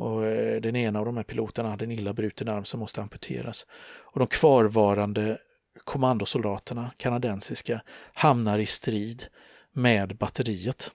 Och 0.00 0.26
eh, 0.26 0.60
den 0.60 0.76
ena 0.76 0.98
av 0.98 1.04
de 1.04 1.16
här 1.16 1.24
piloterna 1.24 1.70
hade 1.70 1.84
en 1.84 1.90
illa 1.90 2.12
bruten 2.12 2.48
arm 2.48 2.64
som 2.64 2.80
måste 2.80 3.02
amputeras. 3.02 3.66
Och 3.82 4.18
de 4.18 4.28
kvarvarande 4.28 5.38
kommandosoldaterna, 5.84 6.90
kanadensiska, 6.96 7.82
hamnar 8.14 8.58
i 8.58 8.66
strid 8.66 9.26
med 9.72 10.16
batteriet. 10.16 10.90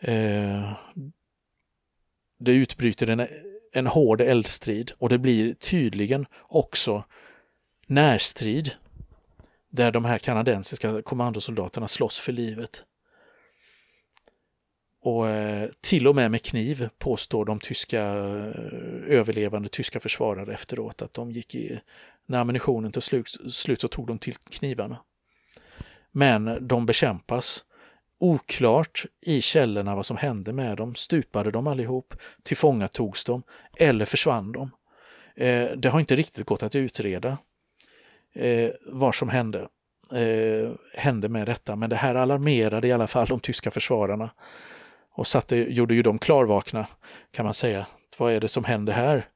Eh, 0.00 0.72
det 2.38 2.52
utbryter 2.52 3.06
en, 3.10 3.26
en 3.72 3.86
hård 3.86 4.20
eldstrid 4.20 4.92
och 4.98 5.08
det 5.08 5.18
blir 5.18 5.54
tydligen 5.54 6.26
också 6.38 7.04
närstrid 7.86 8.72
där 9.68 9.90
de 9.90 10.04
här 10.04 10.18
kanadensiska 10.18 11.02
kommandosoldaterna 11.02 11.88
slåss 11.88 12.18
för 12.18 12.32
livet. 12.32 12.84
Och 15.02 15.28
eh, 15.28 15.70
till 15.80 16.08
och 16.08 16.14
med 16.14 16.30
med 16.30 16.42
kniv 16.42 16.88
påstår 16.98 17.44
de 17.44 17.60
tyska 17.60 18.02
eh, 18.02 18.52
överlevande 19.06 19.68
tyska 19.68 20.00
försvarare 20.00 20.54
efteråt 20.54 21.02
att 21.02 21.14
de 21.14 21.30
gick 21.30 21.54
i, 21.54 21.80
när 22.26 22.40
ammunitionen 22.40 22.92
tog 22.92 23.02
slut, 23.02 23.36
slut 23.50 23.80
så 23.80 23.88
tog 23.88 24.06
de 24.06 24.18
till 24.18 24.34
knivarna. 24.34 24.98
Men 26.12 26.68
de 26.68 26.86
bekämpas. 26.86 27.64
Oklart 28.18 29.04
i 29.20 29.40
källorna 29.40 29.96
vad 29.96 30.06
som 30.06 30.16
hände 30.16 30.52
med 30.52 30.76
dem. 30.76 30.94
Stupade 30.94 31.50
de 31.50 31.66
allihop? 31.66 32.14
Tillfångatogs 32.42 33.24
de? 33.24 33.42
Eller 33.76 34.04
försvann 34.04 34.52
de? 34.52 34.70
Eh, 35.36 35.70
det 35.76 35.88
har 35.88 36.00
inte 36.00 36.16
riktigt 36.16 36.46
gått 36.46 36.62
att 36.62 36.74
utreda 36.74 37.38
eh, 38.34 38.70
vad 38.86 39.14
som 39.14 39.28
hände, 39.28 39.68
eh, 40.14 40.70
hände 40.94 41.28
med 41.28 41.46
detta. 41.46 41.76
Men 41.76 41.90
det 41.90 41.96
här 41.96 42.14
alarmerade 42.14 42.88
i 42.88 42.92
alla 42.92 43.06
fall 43.06 43.26
de 43.26 43.40
tyska 43.40 43.70
försvararna 43.70 44.30
och 45.12 45.26
satte, 45.26 45.56
gjorde 45.56 45.94
ju 45.94 46.02
dem 46.02 46.18
klarvakna 46.18 46.86
kan 47.30 47.44
man 47.44 47.54
säga. 47.54 47.86
Vad 48.18 48.32
är 48.32 48.40
det 48.40 48.48
som 48.48 48.64
händer 48.64 48.92
här? 48.92 49.28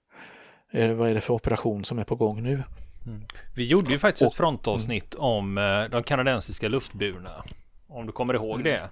Eh, 0.72 0.92
vad 0.92 1.10
är 1.10 1.14
det 1.14 1.20
för 1.20 1.34
operation 1.34 1.84
som 1.84 1.98
är 1.98 2.04
på 2.04 2.16
gång 2.16 2.42
nu? 2.42 2.62
Mm. 3.06 3.22
Vi 3.54 3.64
gjorde 3.64 3.92
ju 3.92 3.98
faktiskt 3.98 4.22
och, 4.22 4.28
ett 4.28 4.34
frontavsnitt 4.34 5.14
mm. 5.14 5.26
om 5.26 5.58
eh, 5.58 5.84
de 5.84 6.02
kanadensiska 6.02 6.68
luftburna. 6.68 7.44
Om 7.86 8.06
du 8.06 8.12
kommer 8.12 8.34
ihåg 8.34 8.60
mm. 8.60 8.72
det. 8.72 8.90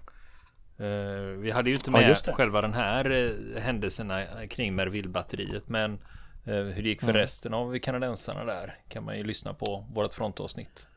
Uh, 0.81 1.39
vi 1.39 1.51
hade 1.51 1.71
ju 1.71 1.77
inte 1.77 1.91
med 1.91 2.17
ja, 2.27 2.33
själva 2.33 2.61
den 2.61 2.75
här 2.75 3.35
händelserna 3.61 4.25
kring 4.51 4.75
Merville-batteriet. 4.75 5.69
Men 5.69 5.99
hur 6.45 6.83
det 6.83 6.89
gick 6.89 7.01
för 7.01 7.09
mm. 7.09 7.21
resten 7.21 7.55
av 7.55 7.79
kanadensarna 7.79 8.45
där 8.45 8.79
kan 8.89 9.05
man 9.05 9.19
ju 9.19 9.25
lyssna 9.25 9.55
på 9.55 9.87
vårt 9.95 10.15
frontavsnitt. 10.15 10.89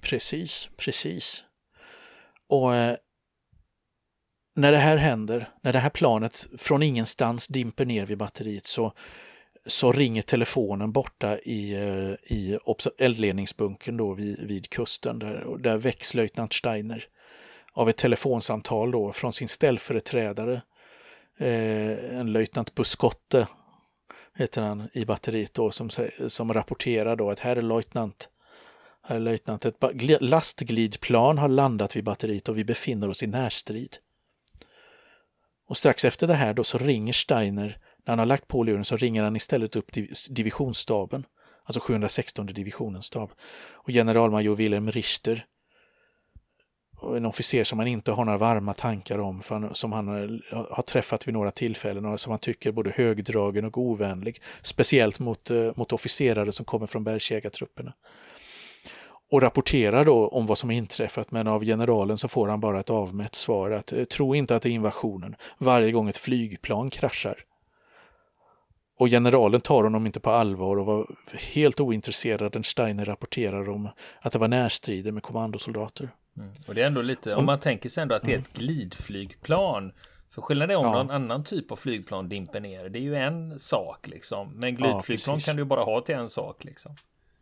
Precis, 0.00 0.70
precis. 0.76 1.44
Och 2.48 2.72
när 4.58 4.72
det 4.72 4.78
här 4.78 4.96
händer, 4.96 5.48
när 5.60 5.72
det 5.72 5.78
här 5.78 5.90
planet 5.90 6.46
från 6.58 6.82
ingenstans 6.82 7.46
dimper 7.46 7.84
ner 7.84 8.06
vid 8.06 8.18
batteriet 8.18 8.66
så, 8.66 8.92
så 9.66 9.92
ringer 9.92 10.22
telefonen 10.22 10.92
borta 10.92 11.38
i, 11.38 11.74
eh, 11.74 12.34
i 12.36 12.58
eldledningsbunkern 12.98 13.96
då 13.96 14.14
vid, 14.14 14.38
vid 14.40 14.70
kusten. 14.70 15.18
Där, 15.18 15.56
där 15.58 15.76
väcks 15.76 16.14
löjtnant 16.14 16.52
Steiner 16.52 17.04
av 17.72 17.88
ett 17.88 17.96
telefonsamtal 17.96 18.90
då 18.90 19.12
från 19.12 19.32
sin 19.32 19.48
ställföreträdare. 19.48 20.62
Eh, 21.38 22.18
en 22.18 22.32
löjtnant 22.32 22.74
Buscotte 22.74 23.46
heter 24.36 24.62
han 24.62 24.88
i 24.92 25.04
batteriet 25.04 25.54
då 25.54 25.70
som, 25.70 25.90
som 26.28 26.54
rapporterar 26.54 27.16
då 27.16 27.30
att 27.30 27.40
här 27.40 27.56
är 27.56 27.62
löjtnant 27.62 28.28
här 29.02 29.16
är 29.16 29.20
löjtnant, 29.20 29.64
ett 29.64 29.76
lastglidplan 30.20 31.38
har 31.38 31.48
landat 31.48 31.96
vid 31.96 32.04
batteriet 32.04 32.48
och 32.48 32.58
vi 32.58 32.64
befinner 32.64 33.08
oss 33.08 33.22
i 33.22 33.26
närstrid. 33.26 33.96
Och 35.68 35.76
strax 35.76 36.04
efter 36.04 36.26
det 36.26 36.34
här 36.34 36.54
då 36.54 36.64
så 36.64 36.78
ringer 36.78 37.12
Steiner, 37.12 37.78
när 38.04 38.12
han 38.12 38.18
har 38.18 38.26
lagt 38.26 38.48
på 38.48 38.62
luren 38.62 38.84
så 38.84 38.96
ringer 38.96 39.22
han 39.22 39.36
istället 39.36 39.76
upp 39.76 39.92
divisionsstaben, 40.30 41.26
alltså 41.64 41.80
716 41.80 42.46
divisionens 42.46 43.06
stab. 43.06 43.30
Och 43.72 43.88
generalmajor 43.88 44.56
Wilhelm 44.56 44.90
Richter, 44.90 45.46
en 47.16 47.26
officer 47.26 47.64
som 47.64 47.78
han 47.78 47.88
inte 47.88 48.12
har 48.12 48.24
några 48.24 48.38
varma 48.38 48.74
tankar 48.74 49.18
om, 49.18 49.42
han, 49.48 49.74
som 49.74 49.92
han 49.92 50.08
har 50.50 50.82
träffat 50.82 51.28
vid 51.28 51.34
några 51.34 51.50
tillfällen 51.50 52.04
och 52.04 52.20
som 52.20 52.30
han 52.30 52.38
tycker 52.38 52.72
både 52.72 52.90
högdragen 52.90 53.64
och 53.64 53.78
ovänlig, 53.78 54.42
speciellt 54.62 55.18
mot, 55.18 55.50
eh, 55.50 55.72
mot 55.76 55.92
officerare 55.92 56.52
som 56.52 56.64
kommer 56.64 56.86
från 56.86 57.04
bergsjägartrupperna 57.04 57.92
och 59.30 59.42
rapporterar 59.42 60.04
då 60.04 60.28
om 60.28 60.46
vad 60.46 60.58
som 60.58 60.70
inträffat 60.70 61.30
men 61.30 61.48
av 61.48 61.64
generalen 61.64 62.18
så 62.18 62.28
får 62.28 62.48
han 62.48 62.60
bara 62.60 62.80
ett 62.80 62.90
avmätt 62.90 63.34
svar 63.34 63.70
att 63.70 63.92
eh, 63.92 64.04
tro 64.04 64.34
inte 64.34 64.56
att 64.56 64.62
det 64.62 64.68
är 64.68 64.72
invasionen 64.72 65.36
varje 65.58 65.92
gång 65.92 66.08
ett 66.08 66.16
flygplan 66.16 66.90
kraschar. 66.90 67.44
Och 68.98 69.08
generalen 69.08 69.60
tar 69.60 69.82
honom 69.82 70.06
inte 70.06 70.20
på 70.20 70.30
allvar 70.30 70.78
och 70.78 70.86
var 70.86 71.06
helt 71.54 71.80
ointresserad 71.80 72.54
när 72.54 72.62
Steiner 72.62 73.04
rapporterar 73.04 73.68
om 73.68 73.88
att 74.20 74.32
det 74.32 74.38
var 74.38 74.48
närstrider 74.48 75.12
med 75.12 75.22
kommandosoldater. 75.22 76.10
Mm. 76.36 76.50
Och 76.66 76.74
det 76.74 76.82
är 76.82 76.86
ändå 76.86 77.02
lite, 77.02 77.34
om 77.34 77.44
man 77.44 77.60
tänker 77.60 77.88
sig 77.88 78.02
ändå 78.02 78.14
att 78.14 78.22
det 78.22 78.34
är 78.34 78.38
ett 78.38 78.58
mm. 78.58 78.66
glidflygplan. 78.66 79.92
För 80.30 80.42
skillnaden 80.42 80.76
är 80.76 80.78
om 80.78 80.86
ja. 80.86 80.92
någon 80.92 81.10
annan 81.10 81.44
typ 81.44 81.72
av 81.72 81.76
flygplan 81.76 82.28
dimper 82.28 82.60
ner. 82.60 82.88
Det 82.88 82.98
är 82.98 83.02
ju 83.02 83.16
en 83.16 83.58
sak 83.58 84.08
liksom. 84.08 84.52
Men 84.54 84.74
glidflygplan 84.74 85.38
ja, 85.38 85.44
kan 85.46 85.56
du 85.56 85.64
bara 85.64 85.82
ha 85.82 86.00
till 86.00 86.14
en 86.14 86.28
sak 86.28 86.64
liksom. 86.64 86.96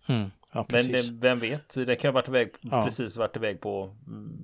Mm. 0.08 0.30
Ja, 0.52 0.66
men 0.68 0.92
det, 0.92 1.10
vem 1.12 1.38
vet, 1.38 1.74
det 1.74 1.96
kan 1.96 2.08
ha 2.08 2.12
varit 2.12 2.28
iväg, 2.28 2.50
ja. 2.60 2.84
precis 2.84 3.16
varit 3.16 3.36
iväg 3.36 3.60
på 3.60 3.96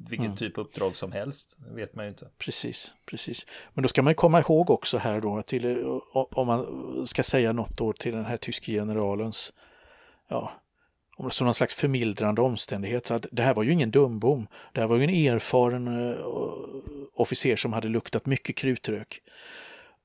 vilket 0.08 0.26
mm. 0.26 0.36
typ 0.36 0.58
uppdrag 0.58 0.96
som 0.96 1.12
helst. 1.12 1.56
Det 1.68 1.74
vet 1.74 1.94
man 1.94 2.04
ju 2.04 2.08
inte. 2.08 2.28
Precis, 2.38 2.92
precis. 3.06 3.46
Men 3.74 3.82
då 3.82 3.88
ska 3.88 4.02
man 4.02 4.14
komma 4.14 4.40
ihåg 4.40 4.70
också 4.70 4.98
här 4.98 5.20
då, 5.20 5.42
till, 5.42 5.84
om 6.12 6.46
man 6.46 7.06
ska 7.06 7.22
säga 7.22 7.52
något 7.52 7.78
då 7.78 7.92
till 7.92 8.12
den 8.12 8.24
här 8.24 8.36
tyske 8.36 8.72
generalens, 8.72 9.52
ja, 10.28 10.52
som 11.30 11.44
någon 11.44 11.54
slags 11.54 11.74
förmildrande 11.74 12.40
omständighet. 12.40 13.06
Så 13.06 13.14
att 13.14 13.26
det 13.32 13.42
här 13.42 13.54
var 13.54 13.62
ju 13.62 13.72
ingen 13.72 13.90
dumbom. 13.90 14.46
Det 14.72 14.80
här 14.80 14.88
var 14.88 14.96
ju 14.96 15.04
en 15.04 15.34
erfaren 15.34 15.88
uh, 15.88 16.16
officer 17.14 17.56
som 17.56 17.72
hade 17.72 17.88
luktat 17.88 18.26
mycket 18.26 18.56
krutrök. 18.56 19.22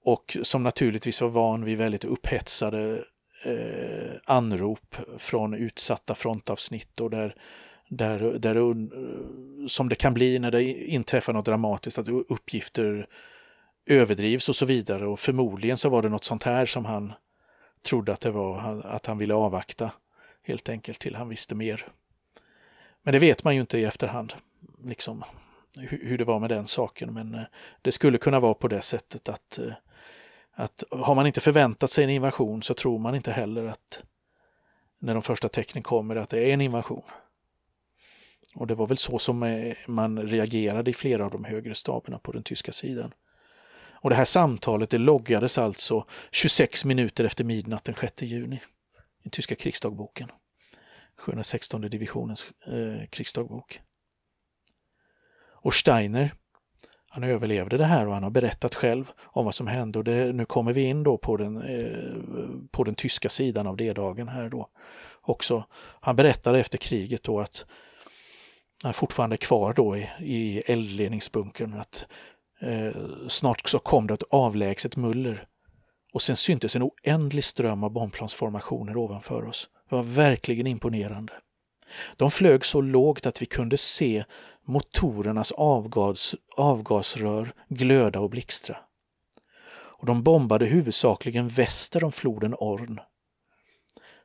Och 0.03 0.37
som 0.43 0.63
naturligtvis 0.63 1.21
var 1.21 1.29
van 1.29 1.65
vid 1.65 1.77
väldigt 1.77 2.05
upphetsade 2.05 3.03
eh, 3.43 4.15
anrop 4.25 4.95
från 5.17 5.53
utsatta 5.53 6.15
frontavsnitt 6.15 7.01
och 7.01 7.09
där 7.09 7.35
där, 7.89 8.19
där, 8.19 8.55
eh, 8.55 9.67
som 9.67 9.89
det 9.89 9.95
kan 9.95 10.13
bli 10.13 10.39
när 10.39 10.51
det 10.51 10.63
inträffar 10.63 11.33
något 11.33 11.45
dramatiskt, 11.45 11.97
att 11.97 12.09
uppgifter 12.09 13.07
överdrivs 13.85 14.49
och 14.49 14.55
så 14.55 14.65
vidare. 14.65 15.07
Och 15.07 15.19
förmodligen 15.19 15.77
så 15.77 15.89
var 15.89 16.01
det 16.01 16.09
något 16.09 16.23
sånt 16.23 16.43
här 16.43 16.65
som 16.65 16.85
han 16.85 17.13
trodde 17.81 18.13
att 18.13 18.21
det 18.21 18.31
var, 18.31 18.81
att 18.85 19.05
han 19.05 19.17
ville 19.17 19.33
avvakta 19.33 19.91
helt 20.43 20.69
enkelt 20.69 20.99
till 20.99 21.15
han 21.15 21.29
visste 21.29 21.55
mer. 21.55 21.87
Men 23.03 23.11
det 23.11 23.19
vet 23.19 23.43
man 23.43 23.55
ju 23.55 23.61
inte 23.61 23.79
i 23.79 23.83
efterhand, 23.83 24.33
liksom 24.83 25.23
hur 25.79 26.17
det 26.17 26.23
var 26.23 26.39
med 26.39 26.49
den 26.49 26.67
saken. 26.67 27.13
Men 27.13 27.33
eh, 27.33 27.43
det 27.81 27.91
skulle 27.91 28.17
kunna 28.17 28.39
vara 28.39 28.53
på 28.53 28.67
det 28.67 28.81
sättet 28.81 29.29
att, 29.29 29.59
eh, 29.59 29.73
att 30.59 30.83
har 30.91 31.15
man 31.15 31.27
inte 31.27 31.41
förväntat 31.41 31.91
sig 31.91 32.03
en 32.03 32.09
invasion 32.09 32.63
så 32.63 32.73
tror 32.73 32.99
man 32.99 33.15
inte 33.15 33.31
heller 33.31 33.65
att 33.65 34.03
när 34.99 35.13
de 35.13 35.23
första 35.23 35.49
tecknen 35.49 35.83
kommer 35.83 36.15
att 36.15 36.29
det 36.29 36.39
är 36.39 36.53
en 36.53 36.61
invasion. 36.61 37.03
Och 38.55 38.67
det 38.67 38.75
var 38.75 38.87
väl 38.87 38.97
så 38.97 39.19
som 39.19 39.43
eh, 39.43 39.75
man 39.87 40.21
reagerade 40.21 40.91
i 40.91 40.93
flera 40.93 41.25
av 41.25 41.31
de 41.31 41.43
högre 41.43 41.75
staberna 41.75 42.19
på 42.19 42.31
den 42.31 42.43
tyska 42.43 42.71
sidan. 42.71 43.13
Och 43.91 44.09
det 44.09 44.15
här 44.15 44.25
samtalet 44.25 44.89
det 44.89 44.97
loggades 44.97 45.57
alltså 45.57 46.05
26 46.31 46.85
minuter 46.85 47.23
efter 47.23 47.43
midnatt 47.43 47.83
den 47.83 47.95
6 47.95 48.21
juni 48.21 48.61
i 49.23 49.29
tyska 49.29 49.55
krigsdagboken. 49.55 50.31
716 51.17 51.81
divisionens 51.81 52.45
eh, 52.67 53.07
krigsdagbok. 53.09 53.81
Och 55.61 55.73
Steiner, 55.73 56.33
han 57.09 57.23
överlevde 57.23 57.77
det 57.77 57.85
här 57.85 58.07
och 58.07 58.13
han 58.13 58.23
har 58.23 58.29
berättat 58.29 58.75
själv 58.75 59.11
om 59.23 59.45
vad 59.45 59.55
som 59.55 59.67
hände 59.67 59.99
och 59.99 60.05
det, 60.05 60.33
nu 60.33 60.45
kommer 60.45 60.73
vi 60.73 60.83
in 60.83 61.03
då 61.03 61.17
på 61.17 61.37
den, 61.37 61.61
eh, 61.61 62.67
på 62.71 62.83
den 62.83 62.95
tyska 62.95 63.29
sidan 63.29 63.67
av 63.67 63.77
D-dagen 63.77 64.27
här 64.27 64.49
då 64.49 64.69
också. 65.21 65.63
Han 65.99 66.15
berättade 66.15 66.59
efter 66.59 66.77
kriget 66.77 67.23
då 67.23 67.39
att 67.39 67.65
han 68.83 68.93
fortfarande 68.93 69.33
är 69.33 69.37
kvar 69.37 69.73
då 69.73 69.97
i, 69.97 70.09
i 70.19 70.57
eldledningsbunkern 70.59 71.73
att 71.73 72.07
eh, 72.61 72.95
snart 73.27 73.69
så 73.69 73.79
kom 73.79 74.07
det 74.07 74.13
ett 74.13 74.23
avlägset 74.29 74.95
muller 74.95 75.47
och 76.13 76.21
sen 76.21 76.37
syntes 76.37 76.75
en 76.75 76.83
oändlig 76.83 77.43
ström 77.43 77.83
av 77.83 77.91
bombplansformationer 77.91 78.97
ovanför 78.97 79.45
oss. 79.45 79.69
Det 79.89 79.95
var 79.95 80.03
verkligen 80.03 80.67
imponerande. 80.67 81.33
De 82.15 82.31
flög 82.31 82.65
så 82.65 82.81
lågt 82.81 83.25
att 83.25 83.41
vi 83.41 83.45
kunde 83.45 83.77
se 83.77 84.23
motorernas 84.67 85.51
avgas, 85.51 86.35
avgasrör 86.57 87.53
glöda 87.69 88.19
och 88.19 88.29
blixtra. 88.29 88.77
Och 89.69 90.05
de 90.05 90.23
bombade 90.23 90.65
huvudsakligen 90.65 91.47
väster 91.47 92.03
om 92.03 92.11
floden 92.11 92.53
Orn. 92.53 92.99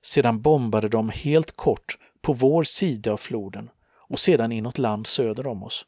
Sedan 0.03 0.43
bombade 0.43 0.89
de 0.89 1.11
helt 1.11 1.57
kort 1.57 1.99
på 2.21 2.33
vår 2.33 2.65
sida 2.65 3.13
av 3.13 3.17
floden 3.17 3.71
och 3.97 4.19
sedan 4.19 4.53
inåt 4.53 4.79
land 4.79 5.07
söder 5.07 5.47
om 5.47 5.63
oss. 5.63 5.87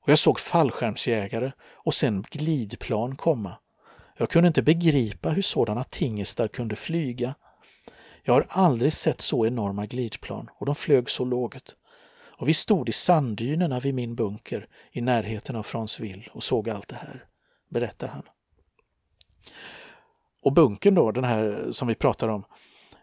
Och 0.00 0.08
jag 0.08 0.18
såg 0.18 0.40
fallskärmsjägare 0.40 1.52
och 1.72 1.94
sen 1.94 2.24
glidplan 2.30 3.16
komma. 3.16 3.58
Jag 4.18 4.30
kunde 4.30 4.46
inte 4.46 4.62
begripa 4.62 5.30
hur 5.30 5.42
sådana 5.42 5.84
tingestar 5.84 6.48
kunde 6.48 6.76
flyga. 6.76 7.34
Jag 8.22 8.34
har 8.34 8.46
aldrig 8.48 8.92
sett 8.92 9.20
så 9.20 9.46
enorma 9.46 9.86
glidplan 9.86 10.50
och 10.58 10.66
de 10.66 10.74
flög 10.74 11.10
så 11.10 11.24
lågt. 11.24 11.75
Och 12.38 12.48
vi 12.48 12.54
stod 12.54 12.88
i 12.88 12.92
sanddynerna 12.92 13.80
vid 13.80 13.94
min 13.94 14.14
bunker 14.14 14.68
i 14.92 15.00
närheten 15.00 15.56
av 15.56 15.62
Fransville 15.62 16.28
och 16.32 16.42
såg 16.42 16.70
allt 16.70 16.88
det 16.88 16.96
här, 16.96 17.24
berättar 17.68 18.08
han. 18.08 18.22
Och 20.42 20.52
bunkern 20.52 20.94
då, 20.94 21.10
den 21.10 21.24
här 21.24 21.68
som 21.70 21.88
vi 21.88 21.94
pratar 21.94 22.28
om, 22.28 22.44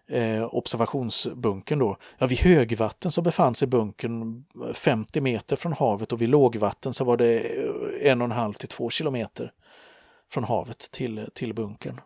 eh, 0.07 0.43
observationsbunkern 0.43 1.79
då, 1.79 1.97
ja 2.17 2.27
vid 2.27 2.39
högvatten 2.39 3.11
så 3.11 3.21
befann 3.21 3.55
sig 3.55 3.67
bunkern 3.67 4.45
50 4.73 5.21
meter 5.21 5.55
från 5.55 5.73
havet 5.73 6.13
och 6.13 6.21
vid 6.21 6.29
lågvatten 6.29 6.93
så 6.93 7.03
var 7.05 7.17
det 7.17 7.39
eh, 7.39 8.11
en 8.11 8.21
och 8.21 8.25
en 8.25 8.31
halv 8.31 8.53
till 8.53 8.69
två 8.69 8.89
kilometer 8.89 9.51
från 10.31 10.43
havet 10.43 10.91
till, 10.91 11.29
till 11.33 11.53
bunkern. 11.53 12.01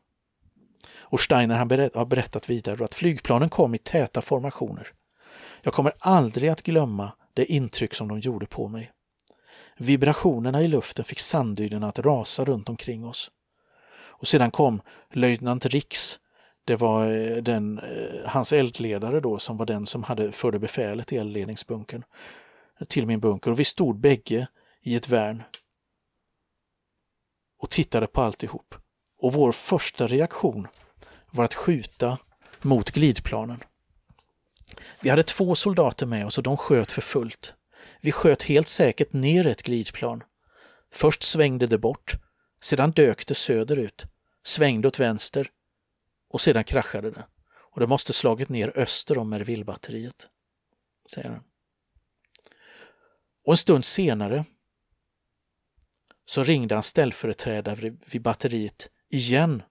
Och 1.00 1.20
Steiner 1.20 1.58
han 1.58 1.68
berätt, 1.68 1.96
har 1.96 2.06
berättat 2.06 2.50
vidare 2.50 2.86
att 2.86 2.96
flygplanen 2.96 3.50
kom 3.50 3.76
i 3.76 3.78
täta 3.78 4.22
formationer. 4.22 4.88
Jag 5.62 5.74
kommer 5.74 5.94
aldrig 6.00 6.50
att 6.50 6.64
glömma 6.64 7.12
det 7.38 7.46
intryck 7.46 7.94
som 7.94 8.08
de 8.08 8.20
gjorde 8.20 8.46
på 8.46 8.68
mig. 8.68 8.92
Vibrationerna 9.78 10.62
i 10.62 10.68
luften 10.68 11.06
fick 11.06 11.20
sanddynerna 11.20 11.88
att 11.88 12.00
rasa 12.00 12.46
runt 12.46 12.70
omkring 12.70 13.06
oss. 13.06 13.32
Och 13.92 14.28
sedan 14.28 14.52
kom 14.52 14.82
löjtnant 15.14 15.66
Rix. 15.66 16.20
Det 16.66 16.76
var 16.76 17.06
eh, 17.06 17.38
den, 17.38 17.80
eh, 17.80 18.26
hans 18.26 18.54
eldledare 18.54 19.20
då 19.20 19.40
som 19.40 19.58
var 19.58 19.66
den 19.66 19.86
som 19.86 20.04
hade 20.04 20.32
förde 20.32 20.60
befälet 20.60 21.14
i 21.14 21.18
eldledningsbunkern 21.18 22.04
till 22.88 23.08
min 23.08 23.20
bunker 23.20 23.52
och 23.52 23.60
vi 23.60 23.66
stod 23.66 24.00
bägge 24.00 24.48
i 24.82 24.96
ett 24.96 25.10
värn 25.10 25.44
och 27.60 27.70
tittade 27.70 28.08
på 28.08 28.22
alltihop. 28.22 28.76
Och 29.20 29.34
vår 29.34 29.52
första 29.52 30.08
reaktion 30.08 30.68
var 31.32 31.46
att 31.46 31.54
skjuta 31.54 32.18
mot 32.62 32.92
glidplanen. 32.92 33.64
Vi 35.02 35.10
hade 35.10 35.24
två 35.24 35.56
soldater 35.56 36.06
med 36.06 36.26
oss 36.26 36.38
och 36.38 36.44
de 36.44 36.58
sköt 36.58 36.92
för 36.92 37.02
fullt. 37.02 37.54
Vi 38.02 38.12
sköt 38.12 38.44
helt 38.44 38.68
säkert 38.68 39.14
ner 39.14 39.48
ett 39.48 39.64
glidplan. 39.64 40.24
Först 40.92 41.24
svängde 41.24 41.68
det 41.68 41.78
bort, 41.78 42.14
sedan 42.62 42.92
dök 42.92 43.28
det 43.28 43.36
söderut, 43.36 44.06
svängde 44.44 44.88
åt 44.88 45.00
vänster 45.00 45.52
och 46.30 46.42
sedan 46.42 46.64
kraschade 46.64 47.12
det. 47.12 47.26
Och 47.74 47.80
det 47.80 47.88
måste 47.88 48.14
slagit 48.14 48.50
ner 48.50 48.78
öster 48.78 49.18
om 49.18 49.30
Mervillebatteriet, 49.30 50.28
säger 51.14 51.30
han. 51.30 51.44
Och 53.46 53.54
en 53.54 53.58
stund 53.58 53.86
senare 53.86 54.46
så 56.26 56.44
ringde 56.44 56.76
han 56.76 56.84
ställföreträdare 56.84 57.96
vid 58.06 58.22
batteriet 58.22 58.90
igen 59.10 59.64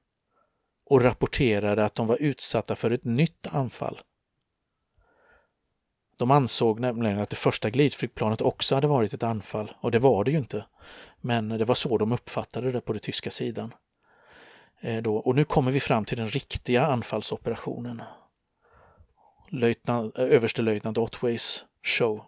och 0.85 1.03
rapporterade 1.03 1.85
att 1.85 1.95
de 1.95 2.07
var 2.07 2.17
utsatta 2.17 2.77
för 2.77 2.91
ett 2.91 3.05
nytt 3.05 3.47
anfall. 3.47 4.01
De 6.17 6.31
ansåg 6.31 6.81
nämligen 6.81 7.19
att 7.19 7.31
det 7.31 7.37
första 7.37 7.71
glidflygplanet 7.71 8.41
också 8.41 8.75
hade 8.75 8.87
varit 8.87 9.15
ett 9.15 9.23
anfall 9.23 9.73
och 9.81 9.91
det 9.91 9.99
var 9.99 10.25
det 10.25 10.31
ju 10.31 10.39
inte. 10.39 10.65
Men 11.21 11.49
det 11.49 11.65
var 11.65 11.75
så 11.75 11.99
de 11.99 12.13
uppfattade 12.13 12.73
det 12.73 12.81
på 12.81 12.93
den 12.93 13.01
tyska 13.01 13.31
sidan. 13.31 13.75
Eh, 14.81 15.03
då, 15.03 15.17
och 15.17 15.35
nu 15.35 15.45
kommer 15.45 15.71
vi 15.71 15.81
fram 15.81 16.05
till 16.05 16.19
den 16.19 16.29
riktiga 16.29 16.87
anfallsoperationen. 16.87 18.03
Löjtnant, 19.49 20.19
eh, 20.19 20.25
överstelöjtnant 20.25 20.99
Otways 20.99 21.65
show. 21.83 22.25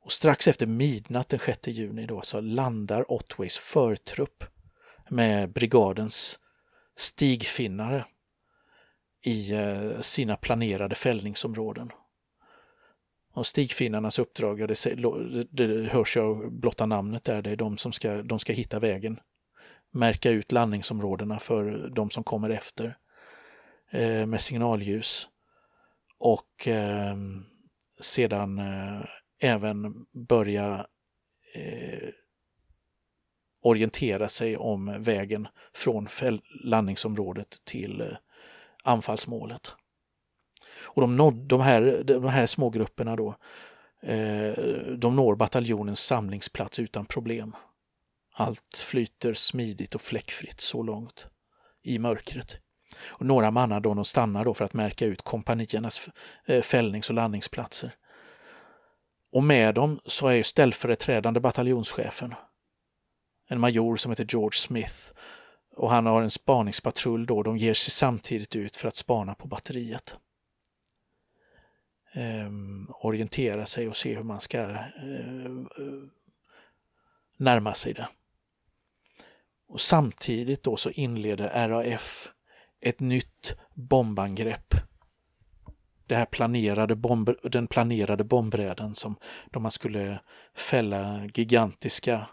Och 0.00 0.12
strax 0.12 0.48
efter 0.48 0.66
midnatt 0.66 1.28
den 1.28 1.40
6 1.40 1.68
juni 1.68 2.06
då 2.06 2.22
så 2.22 2.40
landar 2.40 3.12
Otways 3.12 3.58
förtrupp 3.58 4.44
med 5.08 5.52
brigadens 5.52 6.38
stigfinnare 6.96 8.04
i 9.22 9.52
eh, 9.52 10.00
sina 10.00 10.36
planerade 10.36 10.94
fällningsområden. 10.94 11.92
Och 13.32 13.46
stigfinnarnas 13.46 14.18
uppdrag, 14.18 14.68
det, 14.68 14.86
det 15.50 15.88
hörs 15.88 16.16
ju 16.16 16.20
av 16.20 16.50
blotta 16.50 16.86
namnet 16.86 17.24
där, 17.24 17.42
det 17.42 17.50
är 17.50 17.56
de 17.56 17.76
som 17.76 17.92
ska, 17.92 18.22
de 18.22 18.38
ska 18.38 18.52
hitta 18.52 18.78
vägen. 18.78 19.20
Märka 19.90 20.30
ut 20.30 20.52
landningsområdena 20.52 21.38
för 21.38 21.90
de 21.94 22.10
som 22.10 22.24
kommer 22.24 22.50
efter 22.50 22.96
eh, 23.90 24.26
med 24.26 24.40
signalljus. 24.40 25.28
Och 26.18 26.68
eh, 26.68 27.16
sedan 28.00 28.58
eh, 28.58 29.02
även 29.40 30.06
börja 30.12 30.86
eh, 31.54 32.08
orientera 33.62 34.28
sig 34.28 34.56
om 34.56 35.02
vägen 35.02 35.48
från 35.74 36.08
landningsområdet 36.64 37.64
till 37.64 38.00
eh, 38.00 38.16
anfallsmålet. 38.84 39.72
Och 40.82 41.00
de, 41.00 41.16
nådde, 41.16 41.46
de, 41.46 41.60
här, 41.60 42.02
de 42.04 42.24
här 42.24 42.46
små 42.46 42.70
grupperna 42.70 43.16
då, 43.16 43.34
eh, 44.02 44.52
de 44.96 45.16
når 45.16 45.34
bataljonens 45.34 46.00
samlingsplats 46.00 46.78
utan 46.78 47.06
problem. 47.06 47.56
Allt 48.32 48.84
flyter 48.84 49.34
smidigt 49.34 49.94
och 49.94 50.00
fläckfritt 50.00 50.60
så 50.60 50.82
långt 50.82 51.26
i 51.82 51.98
mörkret. 51.98 52.56
Och 53.06 53.26
några 53.26 53.50
mannar 53.50 53.80
då, 53.80 53.94
de 53.94 54.04
stannar 54.04 54.44
då 54.44 54.54
för 54.54 54.64
att 54.64 54.74
märka 54.74 55.06
ut 55.06 55.22
kompaniernas 55.22 56.08
eh, 56.44 56.62
fällnings 56.62 57.10
och 57.10 57.14
landningsplatser. 57.14 57.94
Och 59.32 59.44
med 59.44 59.74
dem 59.74 60.00
så 60.06 60.28
är 60.28 60.34
ju 60.34 60.42
ställföreträdande 60.42 61.40
bataljonschefen, 61.40 62.34
en 63.48 63.60
major 63.60 63.96
som 63.96 64.12
heter 64.12 64.26
George 64.28 64.58
Smith. 64.58 65.12
Och 65.76 65.90
han 65.90 66.06
har 66.06 66.22
en 66.22 66.30
spaningspatrull 66.30 67.26
då, 67.26 67.42
de 67.42 67.56
ger 67.56 67.74
sig 67.74 67.90
samtidigt 67.90 68.56
ut 68.56 68.76
för 68.76 68.88
att 68.88 68.96
spana 68.96 69.34
på 69.34 69.48
batteriet 69.48 70.16
eh, 72.12 72.50
orientera 72.88 73.66
sig 73.66 73.88
och 73.88 73.96
se 73.96 74.14
hur 74.14 74.22
man 74.22 74.40
ska 74.40 74.58
eh, 74.58 75.44
eh, 75.44 76.02
närma 77.36 77.74
sig 77.74 77.92
det. 77.92 78.08
Och 79.68 79.80
samtidigt 79.80 80.62
då 80.62 80.76
så 80.76 80.90
inleder 80.90 81.68
RAF 81.68 82.28
ett 82.80 83.00
nytt 83.00 83.54
bombangrepp 83.74 84.74
det 86.10 86.16
här 86.16 86.26
planerade 86.26 86.96
bomb, 86.96 87.30
den 87.42 87.66
planerade 87.66 88.24
bombräden 88.24 88.94
som 88.94 89.16
då 89.50 89.60
man 89.60 89.70
skulle 89.70 90.20
fälla 90.54 91.26
gigantiska 91.34 92.26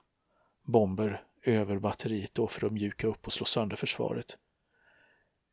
bomber 0.64 1.24
över 1.44 1.80
batteriet 1.80 2.34
då 2.34 2.48
för 2.48 2.68
att 2.68 2.74
mjuka 2.74 3.08
upp 3.08 3.28
och 3.28 3.34
slå 3.34 3.46
sönder 3.46 3.76
försvaret. 3.76 4.38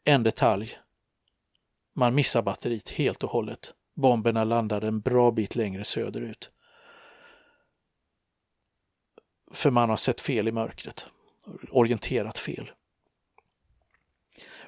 En 0.05 0.23
detalj. 0.23 0.79
Man 1.95 2.15
missar 2.15 2.43
batteriet 2.43 2.91
helt 2.91 3.25
och 3.25 3.31
hållet. 3.31 3.75
Bomberna 3.95 4.45
landade 4.45 4.89
en 4.89 5.01
bra 5.01 5.31
bit 5.31 5.57
längre 5.57 5.85
söderut. 5.85 6.51
För 9.53 9.71
man 9.71 9.91
har 9.91 9.97
sett 9.97 10.21
fel 10.21 10.49
i 10.49 10.53
mörkret. 10.53 11.07
Orienterat 11.71 12.39
fel. 12.39 12.71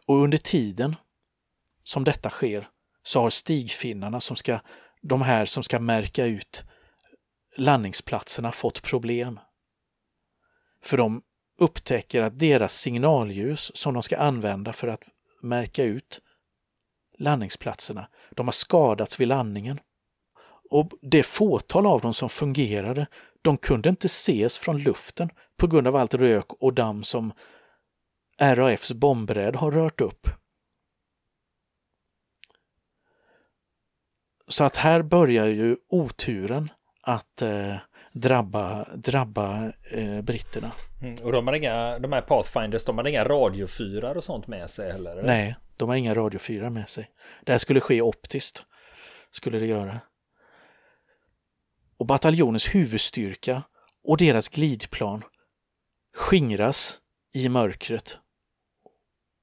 Och 0.06 0.16
under 0.16 0.38
tiden 0.38 0.96
som 1.82 2.04
detta 2.04 2.30
sker 2.30 2.68
så 3.02 3.20
har 3.20 3.30
stigfinnarna, 3.30 4.20
som 4.20 4.36
ska, 4.36 4.60
de 5.02 5.22
här 5.22 5.46
som 5.46 5.62
ska 5.62 5.80
märka 5.80 6.24
ut 6.24 6.64
landningsplatserna, 7.56 8.52
fått 8.52 8.82
problem. 8.82 9.40
För 10.82 10.96
de 10.96 11.22
upptäcker 11.58 12.22
att 12.22 12.38
deras 12.38 12.80
signalljus 12.80 13.72
som 13.74 13.94
de 13.94 14.02
ska 14.02 14.18
använda 14.18 14.72
för 14.72 14.88
att 14.88 15.02
märka 15.42 15.84
ut 15.84 16.20
landningsplatserna, 17.18 18.08
de 18.30 18.46
har 18.46 18.52
skadats 18.52 19.20
vid 19.20 19.28
landningen. 19.28 19.80
Och 20.70 20.90
det 21.02 21.22
fåtal 21.22 21.86
av 21.86 22.00
dem 22.00 22.14
som 22.14 22.28
fungerade, 22.28 23.06
de 23.42 23.56
kunde 23.56 23.88
inte 23.88 24.06
ses 24.06 24.58
från 24.58 24.78
luften 24.78 25.30
på 25.56 25.66
grund 25.66 25.86
av 25.86 25.96
allt 25.96 26.14
rök 26.14 26.52
och 26.52 26.74
damm 26.74 27.04
som 27.04 27.32
RAFs 28.40 28.92
bombräd 28.92 29.56
har 29.56 29.70
rört 29.70 30.00
upp. 30.00 30.28
Så 34.48 34.64
att 34.64 34.76
här 34.76 35.02
börjar 35.02 35.46
ju 35.46 35.76
oturen 35.88 36.70
att 37.02 37.42
eh, 37.42 37.76
drabba, 38.20 38.86
drabba 38.94 39.72
eh, 39.90 40.20
britterna. 40.22 40.72
Mm, 41.02 41.24
och 41.24 41.32
de, 41.32 41.46
har 41.46 41.54
inga, 41.54 41.98
de 41.98 42.12
här 42.12 42.20
Pathfinders, 42.20 42.84
de 42.84 42.98
har 42.98 43.06
inga 43.06 43.24
radiofyrar 43.24 44.14
och 44.14 44.24
sånt 44.24 44.46
med 44.46 44.70
sig 44.70 44.92
heller? 44.92 45.10
Eller? 45.10 45.22
Nej, 45.22 45.56
de 45.76 45.88
har 45.88 45.96
inga 45.96 46.14
radiofyrar 46.14 46.70
med 46.70 46.88
sig. 46.88 47.10
Det 47.44 47.52
här 47.52 47.58
skulle 47.58 47.80
ske 47.80 48.02
optiskt. 48.02 48.64
Skulle 49.30 49.58
det 49.58 49.66
göra. 49.66 50.00
Och 51.96 52.06
bataljonens 52.06 52.74
huvudstyrka 52.74 53.62
och 54.04 54.16
deras 54.16 54.48
glidplan 54.48 55.22
skingras 56.14 56.98
i 57.34 57.48
mörkret 57.48 58.18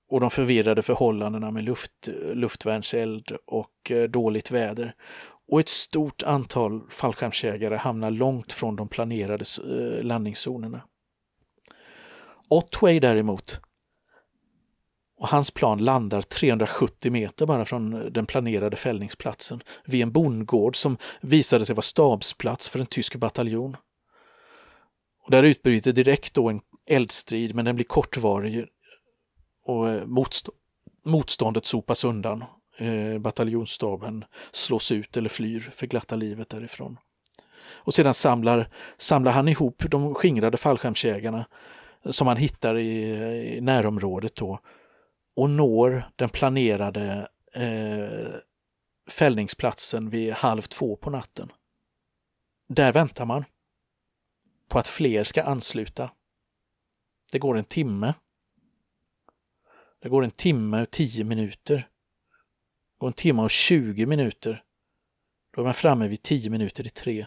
och 0.10 0.20
de 0.20 0.32
förvirrade 0.32 0.82
förhållandena 0.82 1.52
med 1.52 1.64
luft, 1.64 2.08
luftvärnseld 2.34 3.32
och 3.46 3.92
eh, 3.92 4.04
dåligt 4.04 4.52
väder. 4.52 4.96
Och 5.48 5.60
ett 5.60 5.70
stort 5.70 6.24
antal 6.24 6.82
fallskärmsjägare 6.90 7.76
hamnar 7.76 8.12
långt 8.12 8.52
från 8.52 8.76
de 8.76 8.88
planerade 8.88 9.46
eh, 9.58 10.04
landningszonerna. 10.04 10.82
Otway 12.50 13.00
däremot, 13.00 13.60
och 15.24 15.30
hans 15.30 15.52
plan 15.52 15.78
landar 15.78 16.22
370 16.22 17.12
meter 17.12 17.46
bara 17.46 17.66
från 17.66 17.94
eh, 17.94 18.00
den 18.00 18.26
planerade 18.26 18.76
fällningsplatsen 18.76 19.64
vid 19.86 20.02
en 20.02 20.12
bondgård 20.12 20.76
som 20.76 20.98
visade 21.22 21.66
sig 21.66 21.76
vara 21.76 21.82
stabsplats 21.82 22.70
för 22.70 22.80
en 22.80 22.86
tysk 22.86 23.16
bataljon. 23.16 23.78
Och 25.26 25.32
där 25.32 25.44
utbryter 25.44 25.94
direkt 25.94 26.34
då 26.34 26.50
en 26.50 26.62
eldstrid 26.86 27.56
men 27.56 27.66
den 27.66 27.76
blir 27.76 27.86
kortvarig 27.86 28.58
eh, 28.58 28.66
och 29.66 30.10
motståndet 31.04 31.66
sopas 31.66 32.04
undan. 32.04 32.44
Eh, 32.78 33.20
bataljonsstaben 33.20 34.26
slås 34.52 34.92
ut 34.92 35.18
eller 35.18 35.30
flyr 35.30 35.60
för 35.60 35.88
glatta 35.88 36.16
livet 36.16 36.50
därifrån. 36.50 36.98
Och 37.66 37.94
sedan 37.94 38.14
samlar, 38.14 38.70
samlar 38.98 39.32
han 39.32 39.48
ihop 39.48 39.84
de 39.90 40.16
skingrade 40.16 40.58
fallskärmsjägarna 40.58 41.46
som 42.10 42.28
han 42.28 42.38
hittar 42.38 42.78
i, 42.78 43.14
i 43.58 43.62
närområdet 43.62 44.36
då 44.36 44.60
och 45.36 45.50
når 45.50 46.12
den 46.16 46.30
planerade 46.30 47.28
eh, 47.54 48.36
fällningsplatsen 49.10 50.10
vid 50.10 50.34
halv 50.34 50.62
två 50.62 50.96
på 50.96 51.10
natten. 51.10 51.52
Där 52.70 52.94
väntar 52.94 53.26
man 53.26 53.46
på 54.70 54.80
att 54.80 54.88
fler 54.88 55.24
ska 55.24 55.44
ansluta. 55.44 56.12
Det 57.32 57.40
går 57.40 57.58
en 57.58 57.64
timme 57.64 58.14
det 60.04 60.10
går 60.10 60.24
en 60.24 60.32
timme 60.32 60.82
och 60.82 60.92
tio 60.92 61.24
minuter. 61.24 61.88
Går 63.04 63.08
en 63.08 63.14
timme 63.14 63.42
och 63.42 63.52
tjugo 63.52 64.06
minuter. 64.06 64.64
Då 65.56 65.62
är 65.62 65.66
man 65.66 65.74
framme 65.74 66.08
vid 66.08 66.24
tio 66.24 66.50
minuter 66.50 66.88
i 66.88 66.90
tre. 66.90 67.26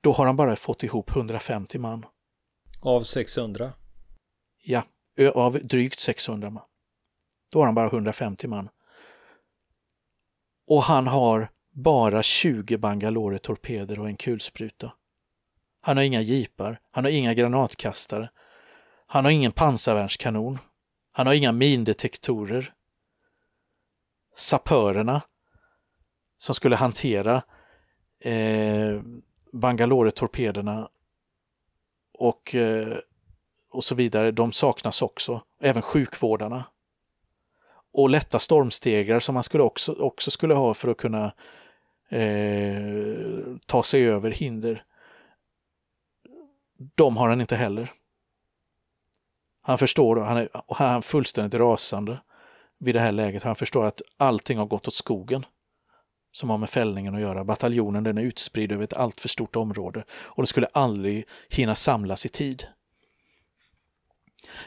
Då 0.00 0.12
har 0.12 0.26
han 0.26 0.36
bara 0.36 0.56
fått 0.56 0.82
ihop 0.82 1.10
150 1.10 1.78
man. 1.78 2.06
Av 2.80 3.02
600? 3.02 3.72
Ja, 4.62 4.82
av 5.34 5.52
drygt 5.52 5.98
600 5.98 6.50
man. 6.50 6.62
Då 7.52 7.58
har 7.58 7.66
han 7.66 7.74
bara 7.74 7.86
150 7.86 8.48
man. 8.48 8.68
Och 10.66 10.82
han 10.82 11.06
har 11.06 11.50
bara 11.70 12.22
20 12.22 12.76
Bangalore-torpeder 12.76 13.98
och 13.98 14.08
en 14.08 14.16
kulspruta. 14.16 14.92
Han 15.80 15.96
har 15.96 16.04
inga 16.04 16.20
jeepar, 16.20 16.80
han 16.90 17.04
har 17.04 17.10
inga 17.10 17.34
granatkastare, 17.34 18.30
han 19.06 19.24
har 19.24 19.32
ingen 19.32 19.52
pansarvärnskanon. 19.52 20.58
Han 21.12 21.26
har 21.26 21.34
inga 21.34 21.52
mindetektorer. 21.52 22.75
Sapörerna 24.36 25.22
som 26.38 26.54
skulle 26.54 26.76
hantera 26.76 27.42
eh, 28.20 29.00
Bangalore-torpederna 29.52 30.88
och, 32.12 32.54
eh, 32.54 32.96
och 33.70 33.84
så 33.84 33.94
vidare, 33.94 34.30
de 34.30 34.52
saknas 34.52 35.02
också. 35.02 35.42
Även 35.60 35.82
sjukvårdarna. 35.82 36.64
Och 37.92 38.10
lätta 38.10 38.38
stormstegrar 38.38 39.20
som 39.20 39.34
man 39.34 39.44
skulle 39.44 39.62
också, 39.62 39.92
också 39.92 40.30
skulle 40.30 40.54
ha 40.54 40.74
för 40.74 40.88
att 40.88 40.96
kunna 40.96 41.32
eh, 42.08 43.56
ta 43.66 43.82
sig 43.82 44.08
över 44.08 44.30
hinder. 44.30 44.84
De 46.94 47.16
har 47.16 47.28
han 47.28 47.40
inte 47.40 47.56
heller. 47.56 47.92
Han 49.62 49.78
förstår, 49.78 50.16
han 50.16 50.36
är, 50.36 50.48
han 50.68 50.96
är 50.96 51.00
fullständigt 51.00 51.60
rasande 51.60 52.18
vid 52.78 52.94
det 52.94 53.00
här 53.00 53.12
läget. 53.12 53.42
Han 53.42 53.56
förstår 53.56 53.86
att 53.86 54.02
allting 54.16 54.58
har 54.58 54.66
gått 54.66 54.88
åt 54.88 54.94
skogen 54.94 55.46
som 56.32 56.50
har 56.50 56.58
med 56.58 56.70
fällningen 56.70 57.14
att 57.14 57.20
göra. 57.20 57.44
Bataljonen 57.44 58.04
den 58.04 58.18
är 58.18 58.22
utspridd 58.22 58.72
över 58.72 58.84
ett 58.84 58.92
alltför 58.92 59.28
stort 59.28 59.56
område 59.56 60.04
och 60.10 60.42
det 60.42 60.46
skulle 60.46 60.66
aldrig 60.66 61.26
hinna 61.48 61.74
samlas 61.74 62.26
i 62.26 62.28
tid. 62.28 62.66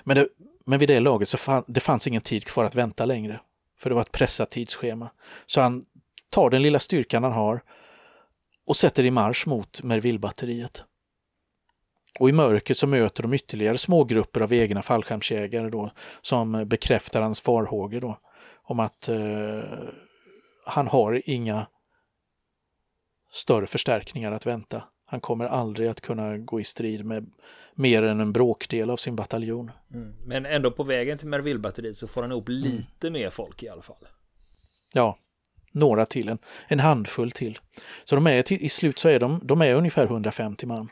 Men, 0.03 0.17
det, 0.17 0.27
men 0.65 0.79
vid 0.79 0.89
det 0.89 0.99
laget 0.99 1.29
så 1.29 1.37
fann, 1.37 1.63
det 1.67 1.79
fanns 1.79 2.07
ingen 2.07 2.21
tid 2.21 2.45
kvar 2.45 2.63
att 2.63 2.75
vänta 2.75 3.05
längre, 3.05 3.39
för 3.77 3.89
det 3.89 3.93
var 3.93 4.01
ett 4.01 4.11
pressat 4.11 4.49
tidsschema. 4.49 5.09
Så 5.45 5.61
han 5.61 5.85
tar 6.29 6.49
den 6.49 6.61
lilla 6.61 6.79
styrkan 6.79 7.23
han 7.23 7.33
har 7.33 7.63
och 8.65 8.77
sätter 8.77 9.05
i 9.05 9.11
marsch 9.11 9.47
mot 9.47 9.83
Merville-batteriet. 9.83 10.83
Och 12.19 12.29
i 12.29 12.31
mörkret 12.31 12.77
så 12.77 12.87
möter 12.87 13.23
de 13.23 13.33
ytterligare 13.33 13.77
smågrupper 13.77 14.41
av 14.41 14.53
egna 14.53 14.81
fallskärmsjägare 14.81 15.69
då, 15.69 15.91
som 16.21 16.67
bekräftar 16.67 17.21
hans 17.21 17.41
farhågor 17.41 18.01
då, 18.01 18.19
om 18.63 18.79
att 18.79 19.09
eh, 19.09 19.61
han 20.65 20.87
har 20.87 21.21
inga 21.25 21.67
större 23.31 23.67
förstärkningar 23.67 24.31
att 24.31 24.45
vänta. 24.45 24.83
Han 25.05 25.19
kommer 25.19 25.45
aldrig 25.45 25.89
att 25.89 26.01
kunna 26.01 26.37
gå 26.37 26.59
i 26.59 26.63
strid 26.63 27.05
med 27.05 27.31
mer 27.73 28.03
än 28.03 28.19
en 28.19 28.33
bråkdel 28.33 28.89
av 28.89 28.97
sin 28.97 29.15
bataljon. 29.15 29.71
Mm. 29.93 30.15
Men 30.25 30.45
ändå 30.45 30.71
på 30.71 30.83
vägen 30.83 31.17
till 31.17 31.27
Merville-batteriet 31.27 31.97
så 31.97 32.07
får 32.07 32.21
han 32.21 32.31
ihop 32.31 32.49
mm. 32.49 32.61
lite 32.61 33.09
mer 33.09 33.29
folk 33.29 33.63
i 33.63 33.69
alla 33.69 33.81
fall. 33.81 34.07
Ja, 34.93 35.17
några 35.71 36.05
till, 36.05 36.29
en, 36.29 36.37
en 36.67 36.79
handfull 36.79 37.31
till. 37.31 37.59
Så 38.05 38.15
de 38.15 38.27
är 38.27 38.53
i 38.53 38.69
slut 38.69 38.99
så 38.99 39.09
är 39.09 39.19
de, 39.19 39.39
de 39.43 39.61
är 39.61 39.75
ungefär 39.75 40.03
150 40.05 40.65
man. 40.65 40.89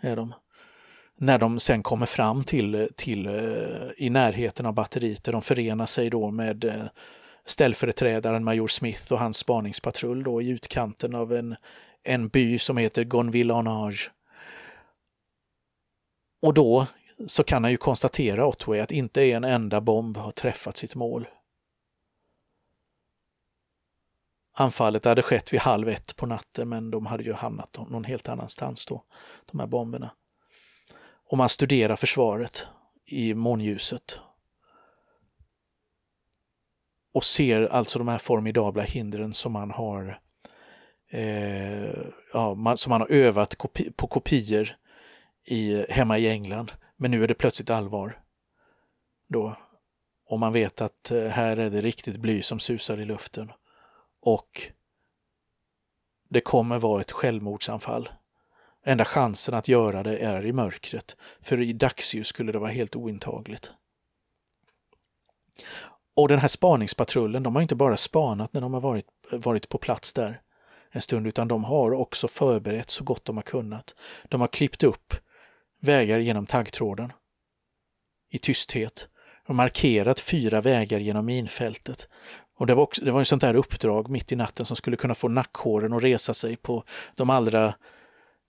Är 0.00 0.16
de 0.16 0.34
när 1.18 1.38
de 1.38 1.60
sen 1.60 1.82
kommer 1.82 2.06
fram 2.06 2.44
till, 2.44 2.88
till 2.96 3.26
eh, 3.26 3.88
i 3.96 4.10
närheten 4.10 4.66
av 4.66 4.74
batteriet 4.74 5.24
där 5.24 5.32
de 5.32 5.42
förenar 5.42 5.86
sig 5.86 6.10
då 6.10 6.30
med 6.30 6.64
eh, 6.64 6.84
ställföreträdaren 7.44 8.44
Major 8.44 8.66
Smith 8.66 9.12
och 9.12 9.18
hans 9.18 9.36
spaningspatrull 9.36 10.22
då 10.22 10.42
i 10.42 10.48
utkanten 10.48 11.14
av 11.14 11.32
en, 11.32 11.56
en 12.02 12.28
by 12.28 12.58
som 12.58 12.76
heter 12.76 13.04
Gonville-en-Age. 13.04 14.10
Och 16.42 16.54
då 16.54 16.86
så 17.26 17.44
kan 17.44 17.64
han 17.64 17.70
ju 17.70 17.76
konstatera, 17.76 18.46
Otway, 18.46 18.80
att 18.80 18.92
inte 18.92 19.24
en 19.24 19.44
enda 19.44 19.80
bomb 19.80 20.16
har 20.16 20.30
träffat 20.30 20.76
sitt 20.76 20.94
mål. 20.94 21.26
Anfallet 24.58 25.04
hade 25.04 25.22
skett 25.22 25.52
vid 25.52 25.60
halv 25.60 25.88
ett 25.88 26.16
på 26.16 26.26
natten 26.26 26.68
men 26.68 26.90
de 26.90 27.06
hade 27.06 27.22
ju 27.22 27.32
hamnat 27.32 27.78
någon 27.90 28.04
helt 28.04 28.28
annanstans 28.28 28.86
då, 28.86 29.04
de 29.50 29.60
här 29.60 29.66
bomberna 29.66 30.10
och 31.28 31.38
man 31.38 31.48
studerar 31.48 31.96
försvaret 31.96 32.66
i 33.04 33.34
månljuset. 33.34 34.20
och 37.16 37.24
ser 37.24 37.68
alltså 37.68 37.98
de 37.98 38.08
här 38.08 38.18
formidabla 38.18 38.82
hindren 38.82 39.34
som 39.34 39.52
man 39.52 39.70
har 39.70 40.20
eh, 41.10 41.90
ja, 42.32 42.54
man, 42.54 42.76
som 42.76 42.90
man 42.90 43.00
har 43.00 43.08
övat 43.08 43.54
kopi 43.54 43.92
på 43.92 44.06
kopior 44.06 44.76
i, 45.44 45.84
hemma 45.92 46.18
i 46.18 46.28
England. 46.28 46.72
Men 46.96 47.10
nu 47.10 47.24
är 47.24 47.28
det 47.28 47.34
plötsligt 47.34 47.70
allvar. 47.70 48.20
Då. 49.28 49.56
Och 50.26 50.38
man 50.38 50.52
vet 50.52 50.80
att 50.80 51.10
eh, 51.10 51.26
här 51.26 51.56
är 51.56 51.70
det 51.70 51.80
riktigt 51.80 52.16
bly 52.16 52.42
som 52.42 52.60
susar 52.60 53.00
i 53.00 53.04
luften. 53.04 53.52
Och 54.26 54.62
det 56.28 56.40
kommer 56.40 56.78
vara 56.78 57.00
ett 57.00 57.12
självmordsanfall. 57.12 58.08
Enda 58.84 59.04
chansen 59.04 59.54
att 59.54 59.68
göra 59.68 60.02
det 60.02 60.18
är 60.18 60.46
i 60.46 60.52
mörkret, 60.52 61.16
för 61.40 61.60
i 61.60 61.72
dagsljus 61.72 62.26
skulle 62.26 62.52
det 62.52 62.58
vara 62.58 62.70
helt 62.70 62.96
ointagligt. 62.96 63.70
Och 66.14 66.28
den 66.28 66.38
här 66.38 66.48
spaningspatrullen, 66.48 67.42
de 67.42 67.54
har 67.54 67.62
inte 67.62 67.74
bara 67.74 67.96
spanat 67.96 68.52
när 68.52 68.60
de 68.60 68.74
har 68.74 68.80
varit, 68.80 69.06
varit 69.30 69.68
på 69.68 69.78
plats 69.78 70.12
där 70.12 70.40
en 70.90 71.02
stund, 71.02 71.26
utan 71.26 71.48
de 71.48 71.64
har 71.64 71.92
också 71.92 72.28
förberett 72.28 72.90
så 72.90 73.04
gott 73.04 73.24
de 73.24 73.36
har 73.36 73.42
kunnat. 73.42 73.94
De 74.24 74.40
har 74.40 74.48
klippt 74.48 74.82
upp 74.82 75.14
vägar 75.80 76.18
genom 76.18 76.46
taggtråden 76.46 77.12
i 78.30 78.38
tysthet 78.38 79.08
och 79.46 79.54
markerat 79.54 80.20
fyra 80.20 80.60
vägar 80.60 80.98
genom 80.98 81.26
minfältet. 81.26 82.08
Och 82.56 82.66
det 82.66 82.74
var, 82.74 82.82
också, 82.82 83.04
det 83.04 83.10
var 83.10 83.20
ett 83.20 83.28
sånt 83.28 83.42
där 83.42 83.54
uppdrag 83.54 84.08
mitt 84.08 84.32
i 84.32 84.36
natten 84.36 84.66
som 84.66 84.76
skulle 84.76 84.96
kunna 84.96 85.14
få 85.14 85.28
nackhåren 85.28 85.92
att 85.92 86.02
resa 86.02 86.34
sig 86.34 86.56
på 86.56 86.84
de 87.14 87.30
allra 87.30 87.74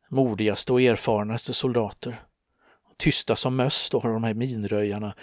modigaste 0.09 0.73
och 0.73 0.81
erfarnaste 0.81 1.53
soldater. 1.53 2.23
Tysta 2.97 3.35
som 3.35 3.55
möss 3.55 3.89
då 3.89 3.99
har 3.99 4.13
de 4.13 4.23
här 4.23 4.33
minröjarna 4.33 5.15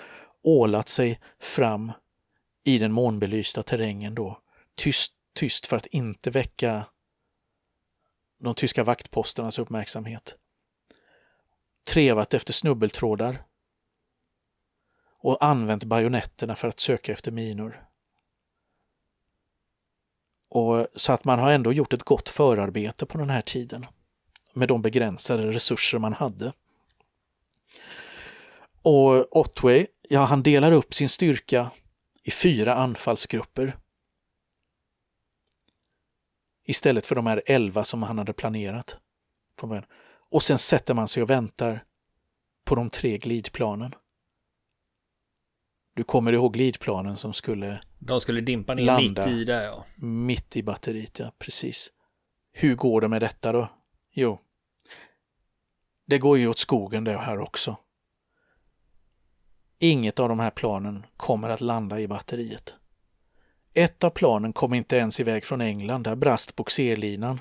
ålat 0.42 0.88
sig 0.88 1.20
fram 1.40 1.92
i 2.64 2.78
den 2.78 2.92
månbelysta 2.92 3.62
terrängen 3.62 4.14
då. 4.14 4.40
Tyst, 4.74 5.12
tyst 5.34 5.66
för 5.66 5.76
att 5.76 5.86
inte 5.86 6.30
väcka 6.30 6.84
de 8.40 8.54
tyska 8.54 8.84
vaktposternas 8.84 9.58
uppmärksamhet. 9.58 10.34
Trevat 11.86 12.34
efter 12.34 12.52
snubbeltrådar 12.52 13.44
och 15.18 15.44
använt 15.44 15.84
bajonetterna 15.84 16.56
för 16.56 16.68
att 16.68 16.80
söka 16.80 17.12
efter 17.12 17.32
minor. 17.32 17.83
Och 20.54 20.86
så 20.94 21.12
att 21.12 21.24
man 21.24 21.38
har 21.38 21.52
ändå 21.52 21.72
gjort 21.72 21.92
ett 21.92 22.02
gott 22.02 22.28
förarbete 22.28 23.06
på 23.06 23.18
den 23.18 23.30
här 23.30 23.40
tiden 23.40 23.86
med 24.52 24.68
de 24.68 24.82
begränsade 24.82 25.52
resurser 25.52 25.98
man 25.98 26.12
hade. 26.12 26.52
Och 28.82 29.36
Otway, 29.36 29.86
ja 30.08 30.24
han 30.24 30.42
delar 30.42 30.72
upp 30.72 30.94
sin 30.94 31.08
styrka 31.08 31.70
i 32.22 32.30
fyra 32.30 32.74
anfallsgrupper. 32.74 33.76
Istället 36.64 37.06
för 37.06 37.14
de 37.14 37.26
här 37.26 37.42
elva 37.46 37.84
som 37.84 38.02
han 38.02 38.18
hade 38.18 38.32
planerat. 38.32 38.96
Och 40.30 40.42
sen 40.42 40.58
sätter 40.58 40.94
man 40.94 41.08
sig 41.08 41.22
och 41.22 41.30
väntar 41.30 41.84
på 42.64 42.74
de 42.74 42.90
tre 42.90 43.18
glidplanen. 43.18 43.94
Du 45.94 46.04
kommer 46.04 46.32
ihåg 46.32 46.52
glidplanen 46.52 47.16
som 47.16 47.32
skulle 47.32 47.80
de 48.06 48.20
skulle 48.20 48.40
dimpa 48.40 48.74
ner 48.74 48.96
mitt 48.96 49.26
i 49.26 49.44
det 49.44 49.64
ja. 49.64 49.84
Mitt 49.96 50.56
i 50.56 50.62
batteriet, 50.62 51.18
ja 51.18 51.32
precis. 51.38 51.92
Hur 52.52 52.74
går 52.74 53.00
det 53.00 53.08
med 53.08 53.22
detta 53.22 53.52
då? 53.52 53.68
Jo, 54.12 54.38
det 56.06 56.18
går 56.18 56.38
ju 56.38 56.48
åt 56.48 56.58
skogen 56.58 57.04
det 57.04 57.18
här 57.18 57.40
också. 57.40 57.76
Inget 59.78 60.20
av 60.20 60.28
de 60.28 60.38
här 60.38 60.50
planen 60.50 61.06
kommer 61.16 61.48
att 61.48 61.60
landa 61.60 62.00
i 62.00 62.08
batteriet. 62.08 62.74
Ett 63.72 64.04
av 64.04 64.10
planen 64.10 64.52
kom 64.52 64.74
inte 64.74 64.96
ens 64.96 65.20
iväg 65.20 65.44
från 65.44 65.60
England, 65.60 66.02
där 66.02 66.14
brast 66.14 66.56
boxerlinan. 66.56 67.40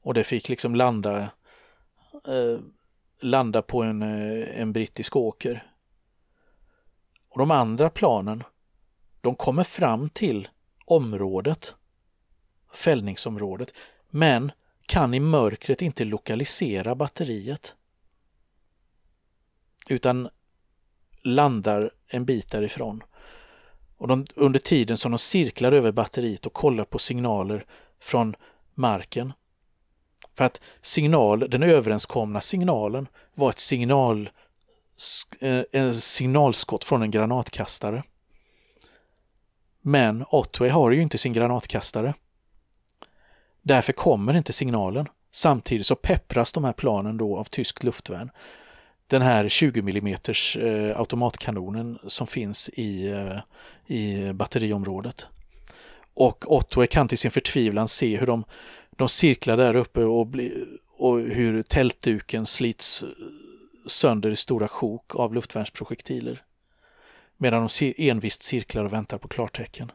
Och 0.00 0.14
det 0.14 0.24
fick 0.24 0.48
liksom 0.48 0.74
landa, 0.74 1.18
eh, 2.28 2.58
landa 3.20 3.62
på 3.62 3.82
en, 3.82 4.02
eh, 4.02 4.60
en 4.60 4.72
brittisk 4.72 5.16
åker. 5.16 5.72
Och 7.28 7.38
de 7.38 7.50
andra 7.50 7.90
planen, 7.90 8.44
de 9.22 9.34
kommer 9.34 9.64
fram 9.64 10.10
till 10.10 10.48
området, 10.84 11.74
fällningsområdet, 12.74 13.74
men 14.10 14.52
kan 14.86 15.14
i 15.14 15.20
mörkret 15.20 15.82
inte 15.82 16.04
lokalisera 16.04 16.94
batteriet. 16.94 17.74
Utan 19.88 20.28
landar 21.22 21.90
en 22.08 22.24
bit 22.24 22.50
därifrån. 22.50 23.02
Och 23.96 24.08
de, 24.08 24.26
under 24.34 24.60
tiden 24.60 24.96
som 24.96 25.12
de 25.12 25.18
cirklar 25.18 25.72
över 25.72 25.92
batteriet 25.92 26.46
och 26.46 26.52
kollar 26.52 26.84
på 26.84 26.98
signaler 26.98 27.66
från 28.00 28.36
marken. 28.74 29.32
För 30.34 30.44
att 30.44 30.60
signal, 30.80 31.50
den 31.50 31.62
överenskomna 31.62 32.40
signalen 32.40 33.08
var 33.34 33.50
ett 33.50 33.58
signal, 33.58 34.30
eh, 35.40 35.62
en 35.72 35.94
signalskott 35.94 36.84
från 36.84 37.02
en 37.02 37.10
granatkastare. 37.10 38.02
Men 39.82 40.24
Otway 40.30 40.70
har 40.70 40.90
ju 40.90 41.02
inte 41.02 41.18
sin 41.18 41.32
granatkastare. 41.32 42.14
Därför 43.62 43.92
kommer 43.92 44.36
inte 44.36 44.52
signalen. 44.52 45.08
Samtidigt 45.30 45.86
så 45.86 45.94
peppras 45.94 46.52
de 46.52 46.64
här 46.64 46.72
planen 46.72 47.16
då 47.16 47.38
av 47.38 47.44
tyskt 47.44 47.84
luftvärn. 47.84 48.30
Den 49.06 49.22
här 49.22 49.48
20 49.48 49.80
mm 49.80 50.06
eh, 50.06 50.98
automatkanonen 50.98 51.98
som 52.06 52.26
finns 52.26 52.68
i, 52.68 53.06
eh, 53.06 53.38
i 53.96 54.32
batteriområdet. 54.32 55.26
Och 56.14 56.52
Otway 56.52 56.86
kan 56.86 57.08
till 57.08 57.18
sin 57.18 57.30
förtvivlan 57.30 57.88
se 57.88 58.16
hur 58.16 58.26
de, 58.26 58.44
de 58.90 59.08
cirklar 59.08 59.56
där 59.56 59.76
uppe 59.76 60.04
och, 60.04 60.26
bli, 60.26 60.64
och 60.96 61.20
hur 61.20 61.62
tältduken 61.62 62.46
slits 62.46 63.04
sönder 63.86 64.30
i 64.30 64.36
stora 64.36 64.68
sjok 64.68 65.14
av 65.14 65.34
luftvärnsprojektiler. 65.34 66.42
Medan 67.36 67.68
de 67.78 67.94
envist 67.96 68.42
cirklar 68.42 68.84
och 68.84 68.92
väntar 68.92 69.18
på 69.18 69.28
klartecken. 69.28 69.92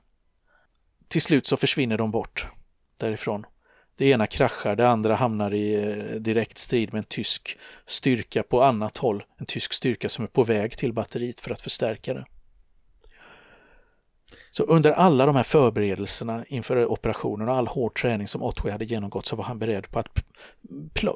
Till 1.08 1.22
slut 1.22 1.48
så 1.48 1.58
försvinner 1.58 1.98
de 1.98 2.12
bort 2.12 2.48
därifrån. 2.98 3.46
Det 3.98 4.06
ena 4.06 4.28
kraschar, 4.28 4.76
det 4.76 4.90
andra 4.90 5.16
hamnar 5.16 5.54
i 5.54 5.74
eh, 5.74 6.16
direkt 6.16 6.58
strid 6.58 6.94
med 6.94 7.00
en 7.00 7.06
tysk 7.06 7.58
styrka 7.86 8.44
på 8.44 8.64
annat 8.64 8.98
håll. 8.98 9.24
En 9.38 9.46
tysk 9.46 9.74
styrka 9.74 10.10
som 10.10 10.24
är 10.24 10.28
på 10.28 10.44
väg 10.44 10.78
till 10.78 10.94
batteriet 10.94 11.40
för 11.40 11.52
att 11.52 11.62
förstärka 11.62 12.14
det. 12.14 12.26
Så 14.52 14.64
under 14.64 14.92
alla 14.92 15.26
de 15.26 15.36
här 15.36 15.44
förberedelserna 15.44 16.46
inför 16.48 16.86
operationen 16.86 17.50
och 17.50 17.56
all 17.56 17.68
hård 17.68 17.96
träning 18.02 18.28
som 18.28 18.44
Otway 18.44 18.72
hade 18.72 18.86
genomgått 18.86 19.26
så 19.26 19.36
var 19.36 19.44
han 19.44 19.60
beredd 19.60 19.92
på 19.92 20.00
att 20.00 20.08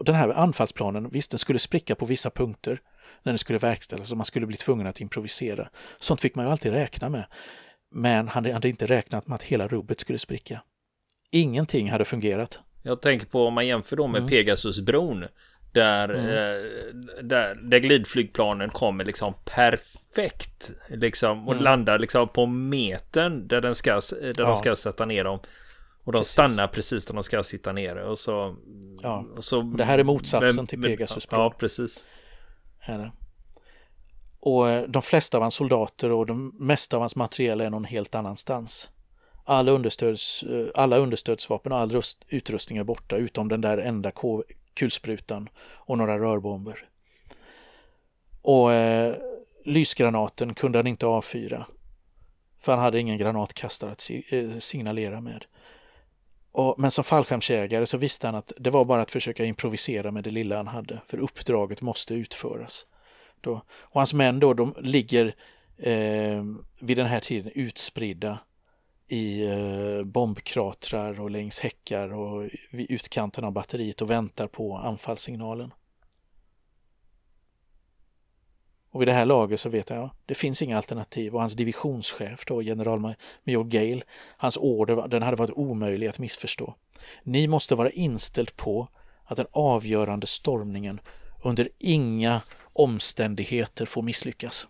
den 0.06 0.16
här 0.16 0.30
anfallsplanen, 0.30 1.10
visst 1.10 1.32
den 1.32 1.40
skulle 1.40 1.60
spricka 1.60 1.96
på 1.96 2.06
vissa 2.06 2.30
punkter 2.30 2.82
när 3.24 3.32
den 3.34 3.38
skulle 3.38 3.60
verkställas 3.60 4.12
och 4.12 4.18
man 4.18 4.26
skulle 4.26 4.46
bli 4.46 4.58
tvungen 4.58 4.88
att 4.88 5.02
improvisera. 5.02 5.70
Sånt 6.00 6.22
fick 6.22 6.36
man 6.36 6.46
ju 6.46 6.52
alltid 6.52 6.72
räkna 6.72 7.10
med. 7.10 7.26
Men 7.92 8.28
han 8.28 8.52
hade 8.52 8.70
inte 8.70 8.86
räknat 8.86 9.28
med 9.28 9.36
att 9.36 9.44
hela 9.44 9.68
rubbet 9.68 10.00
skulle 10.00 10.20
spricka. 10.20 10.62
Ingenting 11.32 11.92
hade 11.92 12.06
fungerat. 12.06 12.60
Jag 12.84 13.02
tänker 13.02 13.26
på 13.26 13.46
om 13.48 13.54
man 13.54 13.68
jämför 13.68 13.96
då 13.96 14.08
med 14.08 14.20
mm. 14.20 14.30
Pegasusbron. 14.30 15.26
Där, 15.74 16.10
mm. 16.10 16.26
eh, 16.26 17.24
där, 17.24 17.56
där 17.56 17.80
glidflygplanen 17.80 18.70
kommer 18.70 19.06
liksom 19.06 19.34
perfekt. 19.46 20.72
Liksom, 20.90 21.48
och 21.48 21.54
mm. 21.54 21.64
landar 21.64 22.00
liksom 22.00 22.28
på 22.28 22.46
metern 22.46 23.48
där, 23.48 23.62
den 23.62 23.76
ska, 23.76 23.94
där 23.94 24.34
ja. 24.38 24.48
de 24.48 24.56
ska 24.56 24.76
sätta 24.76 25.06
ner 25.06 25.24
dem. 25.24 25.40
Och 26.04 26.12
de 26.12 26.20
precis. 26.20 26.32
stannar 26.32 26.68
precis 26.68 27.06
där 27.06 27.14
de 27.14 27.24
ska 27.24 27.44
sitta 27.44 27.72
ner. 27.72 27.96
Och 27.96 28.20
så, 28.20 28.56
ja. 29.02 29.26
och 29.36 29.44
så, 29.44 29.62
det 29.62 29.84
här 29.84 30.00
är 30.00 30.04
motsatsen 30.04 30.56
men, 30.56 30.68
till 30.68 30.82
Pegasus. 30.82 31.28
Ja, 31.32 31.56
precis. 31.60 32.06
Är 32.82 32.98
det. 32.98 33.12
Och 34.40 34.70
eh, 34.70 34.88
de 34.88 35.02
flesta 35.02 35.38
av 35.38 35.42
hans 35.42 35.56
soldater 35.56 36.12
och 36.12 36.26
de 36.26 36.56
mesta 36.60 36.96
av 36.96 37.02
hans 37.02 37.16
materiel 37.16 37.62
är 37.62 37.70
någon 37.70 37.84
helt 37.84 38.16
annanstans 38.16 38.90
all 39.44 39.70
understöds, 39.70 40.44
eh, 40.44 40.68
alla 40.76 40.98
understödsvapen 40.98 41.72
och 41.72 41.78
all 41.78 41.92
rust, 41.92 42.26
utrustning 42.28 42.78
är 42.78 42.84
borta 42.84 43.16
utom 43.16 43.48
den 43.48 43.62
där 43.62 43.78
enda 43.78 44.12
kulsprutan 44.74 45.50
och 45.60 45.98
några 45.98 46.20
rörbomber. 46.20 46.86
Och 48.42 48.74
eh, 48.74 49.16
lysgranaten 49.66 50.54
kunde 50.54 50.80
han 50.80 50.88
inte 50.88 51.06
avfyra. 51.06 51.66
För 52.60 52.72
han 52.72 52.82
hade 52.82 53.00
ingen 53.00 53.18
granatkastare 53.18 53.92
att 53.92 54.10
eh, 54.30 54.58
signalera 54.60 55.22
med. 55.22 55.46
Och, 56.52 56.80
men 56.80 56.92
som 56.92 57.04
fallskärmsjägare 57.04 57.86
så 57.86 57.98
visste 57.98 58.28
han 58.28 58.36
att 58.36 58.54
det 58.58 58.70
var 58.70 58.86
bara 58.86 59.02
att 59.02 59.12
försöka 59.12 59.46
improvisera 59.46 60.12
med 60.12 60.24
det 60.24 60.30
lilla 60.30 60.58
han 60.58 60.68
hade, 60.68 61.02
för 61.06 61.18
uppdraget 61.18 61.82
måste 61.82 62.14
utföras. 62.14 62.86
Då. 63.42 63.52
Och 63.80 64.00
hans 64.00 64.14
män 64.14 64.40
då, 64.40 64.54
de 64.54 64.76
ligger 64.80 65.36
eh, 65.78 66.44
vid 66.82 66.98
den 66.98 67.08
här 67.08 67.20
tiden 67.20 67.52
utspridda 67.56 68.40
i 69.08 69.46
eh, 69.46 70.04
bombkratrar 70.04 71.20
och 71.20 71.32
längs 71.32 71.60
häckar 71.60 72.14
och 72.14 72.50
vid 72.72 72.92
utkanten 72.92 73.44
av 73.44 73.52
batteriet 73.52 74.02
och 74.02 74.10
väntar 74.10 74.48
på 74.48 74.78
anfallssignalen. 74.78 75.74
Och 78.92 79.02
vid 79.02 79.08
det 79.08 79.14
här 79.14 79.26
laget 79.26 79.60
så 79.60 79.70
vet 79.70 79.90
jag, 79.90 80.00
ja, 80.00 80.16
det 80.26 80.36
finns 80.36 80.62
inga 80.62 80.78
alternativ. 80.78 81.34
Och 81.34 81.42
hans 81.42 81.54
divisionschef 81.54 82.46
då, 82.46 82.62
generalmajor 82.62 83.64
Gale, 83.64 84.02
hans 84.38 84.58
order, 84.58 85.08
den 85.08 85.22
hade 85.22 85.38
varit 85.38 85.58
omöjlig 85.58 86.08
att 86.08 86.20
missförstå. 86.20 86.76
Ni 87.24 87.48
måste 87.48 87.76
vara 87.76 87.90
inställd 87.90 88.56
på 88.56 88.88
att 89.24 89.38
den 89.38 89.48
avgörande 89.52 90.28
stormningen 90.28 91.00
under 91.44 91.70
inga 91.78 92.42
omständigheter 92.74 93.86
får 93.86 94.02
misslyckas. 94.02 94.68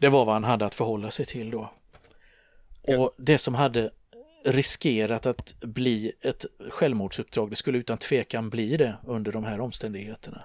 Det 0.00 0.08
var 0.08 0.24
vad 0.24 0.34
han 0.34 0.44
hade 0.44 0.66
att 0.66 0.74
förhålla 0.74 1.10
sig 1.10 1.26
till 1.26 1.50
då. 1.50 1.72
Och 2.82 3.14
det 3.18 3.38
som 3.38 3.54
hade 3.54 3.90
riskerat 4.44 5.26
att 5.26 5.60
bli 5.60 6.12
ett 6.20 6.44
självmordsuppdrag, 6.70 7.50
det 7.50 7.56
skulle 7.56 7.78
utan 7.78 7.98
tvekan 7.98 8.50
bli 8.50 8.76
det 8.76 8.96
under 9.06 9.32
de 9.32 9.44
här 9.44 9.60
omständigheterna, 9.60 10.44